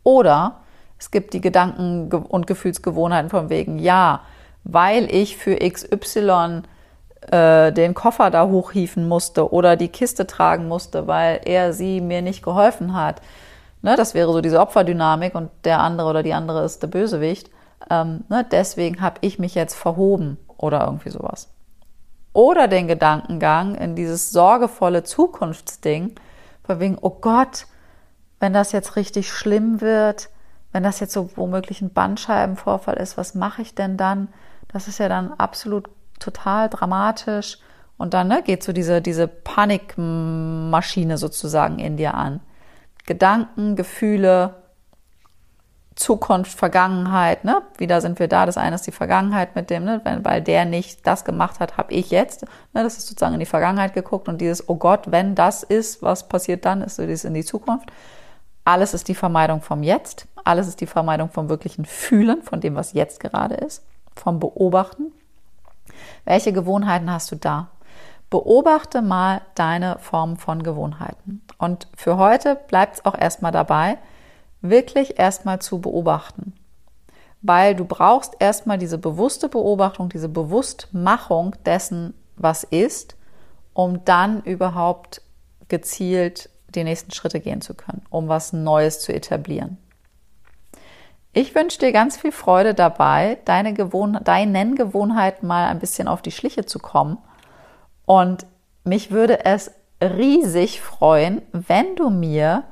Oder 0.03 0.59
es 0.99 1.11
gibt 1.11 1.33
die 1.33 1.41
Gedanken- 1.41 2.11
und 2.11 2.45
Gefühlsgewohnheiten 2.45 3.29
von 3.29 3.49
wegen, 3.49 3.79
ja, 3.79 4.21
weil 4.65 5.09
ich 5.13 5.37
für 5.37 5.57
XY 5.57 6.63
äh, 7.31 7.71
den 7.71 7.93
Koffer 7.93 8.29
da 8.29 8.47
hochhieven 8.47 9.07
musste 9.07 9.51
oder 9.51 9.75
die 9.75 9.87
Kiste 9.89 10.27
tragen 10.27 10.67
musste, 10.67 11.07
weil 11.07 11.41
er 11.45 11.73
sie 11.73 12.01
mir 12.01 12.21
nicht 12.21 12.43
geholfen 12.43 12.93
hat. 12.93 13.21
Ne, 13.81 13.95
das 13.95 14.13
wäre 14.13 14.31
so 14.31 14.41
diese 14.41 14.59
Opferdynamik 14.59 15.35
und 15.35 15.51
der 15.63 15.79
andere 15.79 16.09
oder 16.09 16.23
die 16.23 16.33
andere 16.33 16.63
ist 16.63 16.81
der 16.81 16.87
Bösewicht. 16.87 17.49
Ähm, 17.89 18.23
ne, 18.29 18.45
deswegen 18.49 19.01
habe 19.01 19.17
ich 19.21 19.37
mich 19.39 19.55
jetzt 19.55 19.75
verhoben 19.75 20.37
oder 20.57 20.85
irgendwie 20.85 21.09
sowas. 21.09 21.49
Oder 22.33 22.67
den 22.67 22.87
Gedankengang 22.87 23.75
in 23.75 23.95
dieses 23.95 24.31
sorgevolle 24.31 25.03
Zukunftsding, 25.03 26.15
von 26.63 26.79
wegen, 26.79 26.97
oh 26.99 27.11
Gott, 27.21 27.67
wenn 28.39 28.53
das 28.53 28.71
jetzt 28.71 28.95
richtig 28.95 29.31
schlimm 29.31 29.81
wird, 29.81 30.29
wenn 30.71 30.83
das 30.83 30.99
jetzt 30.99 31.13
so 31.13 31.29
womöglich 31.35 31.81
ein 31.81 31.93
Bandscheibenvorfall 31.93 32.97
ist, 32.97 33.17
was 33.17 33.35
mache 33.35 33.61
ich 33.61 33.75
denn 33.75 33.97
dann? 33.97 34.27
Das 34.67 34.87
ist 34.87 34.97
ja 34.97 35.07
dann 35.07 35.31
absolut 35.31 35.89
total 36.19 36.69
dramatisch. 36.69 37.59
Und 37.97 38.13
dann 38.13 38.27
ne, 38.27 38.43
geht 38.43 38.63
so 38.63 38.73
diese, 38.73 39.01
diese 39.01 39.27
Panikmaschine 39.27 41.17
sozusagen 41.17 41.79
in 41.79 41.97
dir 41.97 42.13
an. 42.13 42.41
Gedanken, 43.05 43.75
Gefühle, 43.75 44.55
Zukunft, 45.95 46.51
Vergangenheit, 46.51 47.45
ne? 47.45 47.61
Wieder 47.77 48.01
sind 48.01 48.19
wir 48.19 48.27
da. 48.27 48.45
Das 48.45 48.57
eine 48.57 48.75
ist 48.75 48.85
die 48.85 48.91
Vergangenheit 48.91 49.55
mit 49.55 49.69
dem, 49.69 49.85
ne? 49.85 50.01
Weil 50.23 50.41
der 50.41 50.65
nicht 50.65 51.07
das 51.07 51.23
gemacht 51.23 51.61
hat, 51.61 51.77
habe 51.77 51.93
ich 51.93 52.11
jetzt. 52.11 52.43
Ne? 52.73 52.83
Das 52.83 52.97
ist 52.97 53.07
sozusagen 53.07 53.35
in 53.35 53.39
die 53.39 53.45
Vergangenheit 53.45 53.93
geguckt 53.93 54.27
und 54.27 54.41
dieses, 54.41 54.67
oh 54.67 54.75
Gott, 54.75 55.11
wenn 55.11 55.35
das 55.35 55.63
ist, 55.63 56.01
was 56.01 56.27
passiert 56.27 56.65
dann, 56.65 56.81
ist 56.81 56.97
so 56.97 57.05
dieses 57.05 57.23
in 57.23 57.33
die 57.33 57.45
Zukunft. 57.45 57.91
Alles 58.65 58.93
ist 58.93 59.07
die 59.07 59.15
Vermeidung 59.15 59.61
vom 59.61 59.83
Jetzt. 59.83 60.27
Alles 60.43 60.67
ist 60.67 60.81
die 60.81 60.87
Vermeidung 60.87 61.29
vom 61.29 61.47
wirklichen 61.47 61.85
Fühlen, 61.85 62.41
von 62.41 62.59
dem, 62.59 62.75
was 62.75 62.91
jetzt 62.91 63.21
gerade 63.21 63.55
ist, 63.55 63.85
vom 64.15 64.39
Beobachten. 64.39 65.13
Welche 66.25 66.53
Gewohnheiten 66.53 67.11
hast 67.11 67.31
du 67.31 67.35
da? 67.35 67.69
Beobachte 68.29 69.01
mal 69.01 69.41
deine 69.55 69.97
Form 69.99 70.37
von 70.37 70.63
Gewohnheiten. 70.63 71.41
Und 71.57 71.87
für 71.95 72.17
heute 72.17 72.55
bleibt 72.67 72.95
es 72.95 73.05
auch 73.05 73.17
erstmal 73.17 73.51
dabei, 73.51 73.97
wirklich 74.61 75.19
erstmal 75.19 75.59
zu 75.59 75.79
beobachten. 75.79 76.53
Weil 77.41 77.75
du 77.75 77.85
brauchst 77.85 78.35
erstmal 78.39 78.77
diese 78.77 78.97
bewusste 78.97 79.49
Beobachtung, 79.49 80.09
diese 80.09 80.29
Bewusstmachung 80.29 81.55
dessen, 81.65 82.13
was 82.35 82.63
ist, 82.63 83.15
um 83.73 84.03
dann 84.05 84.41
überhaupt 84.43 85.21
gezielt 85.67 86.49
die 86.69 86.83
nächsten 86.83 87.11
Schritte 87.11 87.39
gehen 87.39 87.61
zu 87.61 87.73
können, 87.73 88.01
um 88.09 88.27
was 88.27 88.53
Neues 88.53 88.99
zu 89.01 89.13
etablieren. 89.13 89.77
Ich 91.37 91.53
wünsche 91.53 91.79
dir 91.79 91.91
ganz 91.91 92.15
viel 92.15 92.31
Freude 92.31 92.73
dabei, 92.73 93.39
deine 93.43 93.73
Gewohn 93.73 94.17
deinen 94.23 94.75
Gewohnheiten 94.75 95.45
mal 95.45 95.67
ein 95.67 95.79
bisschen 95.79 96.07
auf 96.07 96.21
die 96.21 96.31
Schliche 96.31 96.65
zu 96.65 96.79
kommen. 96.79 97.17
Und 98.05 98.45
mich 98.85 99.11
würde 99.11 99.43
es 99.43 99.73
riesig 100.01 100.79
freuen, 100.79 101.41
wenn 101.51 101.97
du 101.97 102.09
mir 102.09 102.63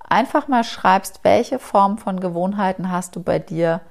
einfach 0.00 0.48
mal 0.48 0.64
schreibst, 0.64 1.20
welche 1.22 1.60
Form 1.60 1.96
von 1.96 2.18
Gewohnheiten 2.18 2.90
hast 2.90 3.14
du 3.14 3.22
bei 3.22 3.38
dir 3.38 3.82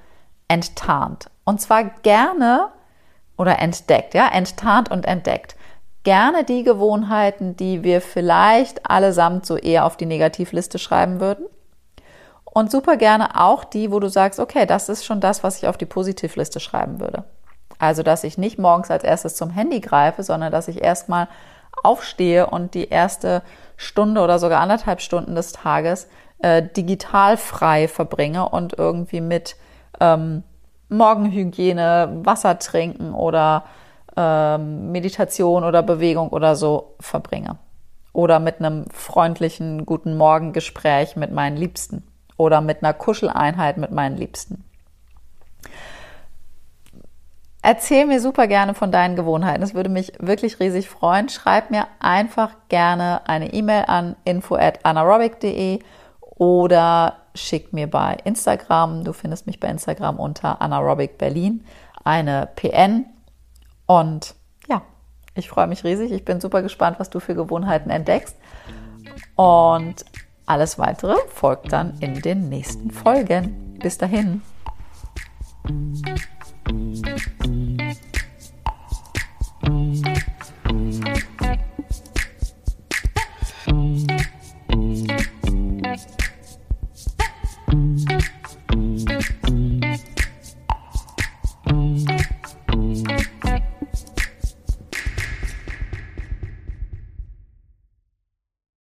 enttarnt. 0.46 1.30
Und 1.44 1.62
zwar 1.62 1.84
gerne 1.84 2.68
oder 3.38 3.60
entdeckt, 3.60 4.12
ja, 4.12 4.28
enttarnt 4.28 4.90
und 4.90 5.06
entdeckt. 5.06 5.56
Gerne 6.02 6.44
die 6.44 6.64
Gewohnheiten, 6.64 7.56
die 7.56 7.82
wir 7.82 8.02
vielleicht 8.02 8.90
allesamt 8.90 9.46
so 9.46 9.56
eher 9.56 9.86
auf 9.86 9.96
die 9.96 10.04
Negativliste 10.04 10.78
schreiben 10.78 11.18
würden. 11.18 11.46
Und 12.50 12.70
super 12.70 12.96
gerne 12.96 13.40
auch 13.40 13.64
die, 13.64 13.90
wo 13.90 14.00
du 14.00 14.08
sagst, 14.08 14.40
okay, 14.40 14.66
das 14.66 14.88
ist 14.88 15.04
schon 15.04 15.20
das, 15.20 15.42
was 15.44 15.58
ich 15.58 15.68
auf 15.68 15.76
die 15.76 15.86
Positivliste 15.86 16.60
schreiben 16.60 17.00
würde. 17.00 17.24
Also, 17.78 18.02
dass 18.02 18.24
ich 18.24 18.38
nicht 18.38 18.58
morgens 18.58 18.90
als 18.90 19.04
erstes 19.04 19.36
zum 19.36 19.50
Handy 19.50 19.80
greife, 19.80 20.22
sondern 20.22 20.50
dass 20.50 20.68
ich 20.68 20.82
erstmal 20.82 21.28
aufstehe 21.82 22.46
und 22.48 22.74
die 22.74 22.88
erste 22.88 23.42
Stunde 23.76 24.20
oder 24.20 24.38
sogar 24.38 24.60
anderthalb 24.60 25.00
Stunden 25.00 25.34
des 25.34 25.52
Tages 25.52 26.08
äh, 26.40 26.62
digital 26.62 27.36
frei 27.36 27.86
verbringe 27.86 28.48
und 28.48 28.76
irgendwie 28.76 29.20
mit 29.20 29.56
ähm, 30.00 30.42
Morgenhygiene, 30.88 32.20
Wasser 32.24 32.58
trinken 32.58 33.14
oder 33.14 33.64
ähm, 34.16 34.90
Meditation 34.90 35.62
oder 35.64 35.82
Bewegung 35.82 36.30
oder 36.30 36.56
so 36.56 36.94
verbringe. 36.98 37.58
Oder 38.12 38.40
mit 38.40 38.58
einem 38.58 38.86
freundlichen 38.90 39.86
Guten 39.86 40.16
Morgen 40.16 40.52
Gespräch 40.52 41.14
mit 41.14 41.30
meinen 41.30 41.56
Liebsten 41.56 42.07
oder 42.38 42.62
mit 42.62 42.82
einer 42.82 42.94
Kuscheleinheit 42.94 43.76
mit 43.76 43.90
meinen 43.90 44.16
Liebsten. 44.16 44.64
Erzähl 47.60 48.06
mir 48.06 48.20
super 48.20 48.46
gerne 48.46 48.72
von 48.72 48.90
deinen 48.90 49.16
Gewohnheiten. 49.16 49.60
Das 49.60 49.74
würde 49.74 49.90
mich 49.90 50.12
wirklich 50.20 50.58
riesig 50.58 50.88
freuen. 50.88 51.28
Schreib 51.28 51.70
mir 51.70 51.86
einfach 51.98 52.52
gerne 52.70 53.28
eine 53.28 53.52
E-Mail 53.52 53.84
an 53.88 54.16
info 54.24 54.54
at 54.54 54.86
anaerobic.de 54.86 55.80
oder 56.20 57.16
schick 57.34 57.72
mir 57.72 57.90
bei 57.90 58.16
Instagram, 58.24 59.04
du 59.04 59.12
findest 59.12 59.46
mich 59.46 59.60
bei 59.60 59.68
Instagram 59.68 60.18
unter 60.18 60.62
Anaerobic 60.62 61.18
Berlin, 61.18 61.64
eine 62.04 62.48
PN. 62.54 63.06
Und 63.86 64.34
ja, 64.68 64.82
ich 65.34 65.48
freue 65.48 65.66
mich 65.66 65.84
riesig. 65.84 66.12
Ich 66.12 66.24
bin 66.24 66.40
super 66.40 66.62
gespannt, 66.62 67.00
was 67.00 67.10
du 67.10 67.20
für 67.20 67.34
Gewohnheiten 67.34 67.90
entdeckst. 67.90 68.36
Und 69.34 70.04
alles 70.48 70.78
weitere 70.78 71.14
folgt 71.28 71.72
dann 71.72 71.98
in 72.00 72.22
den 72.22 72.48
nächsten 72.48 72.90
Folgen. 72.90 73.76
Bis 73.82 73.98
dahin. 73.98 74.40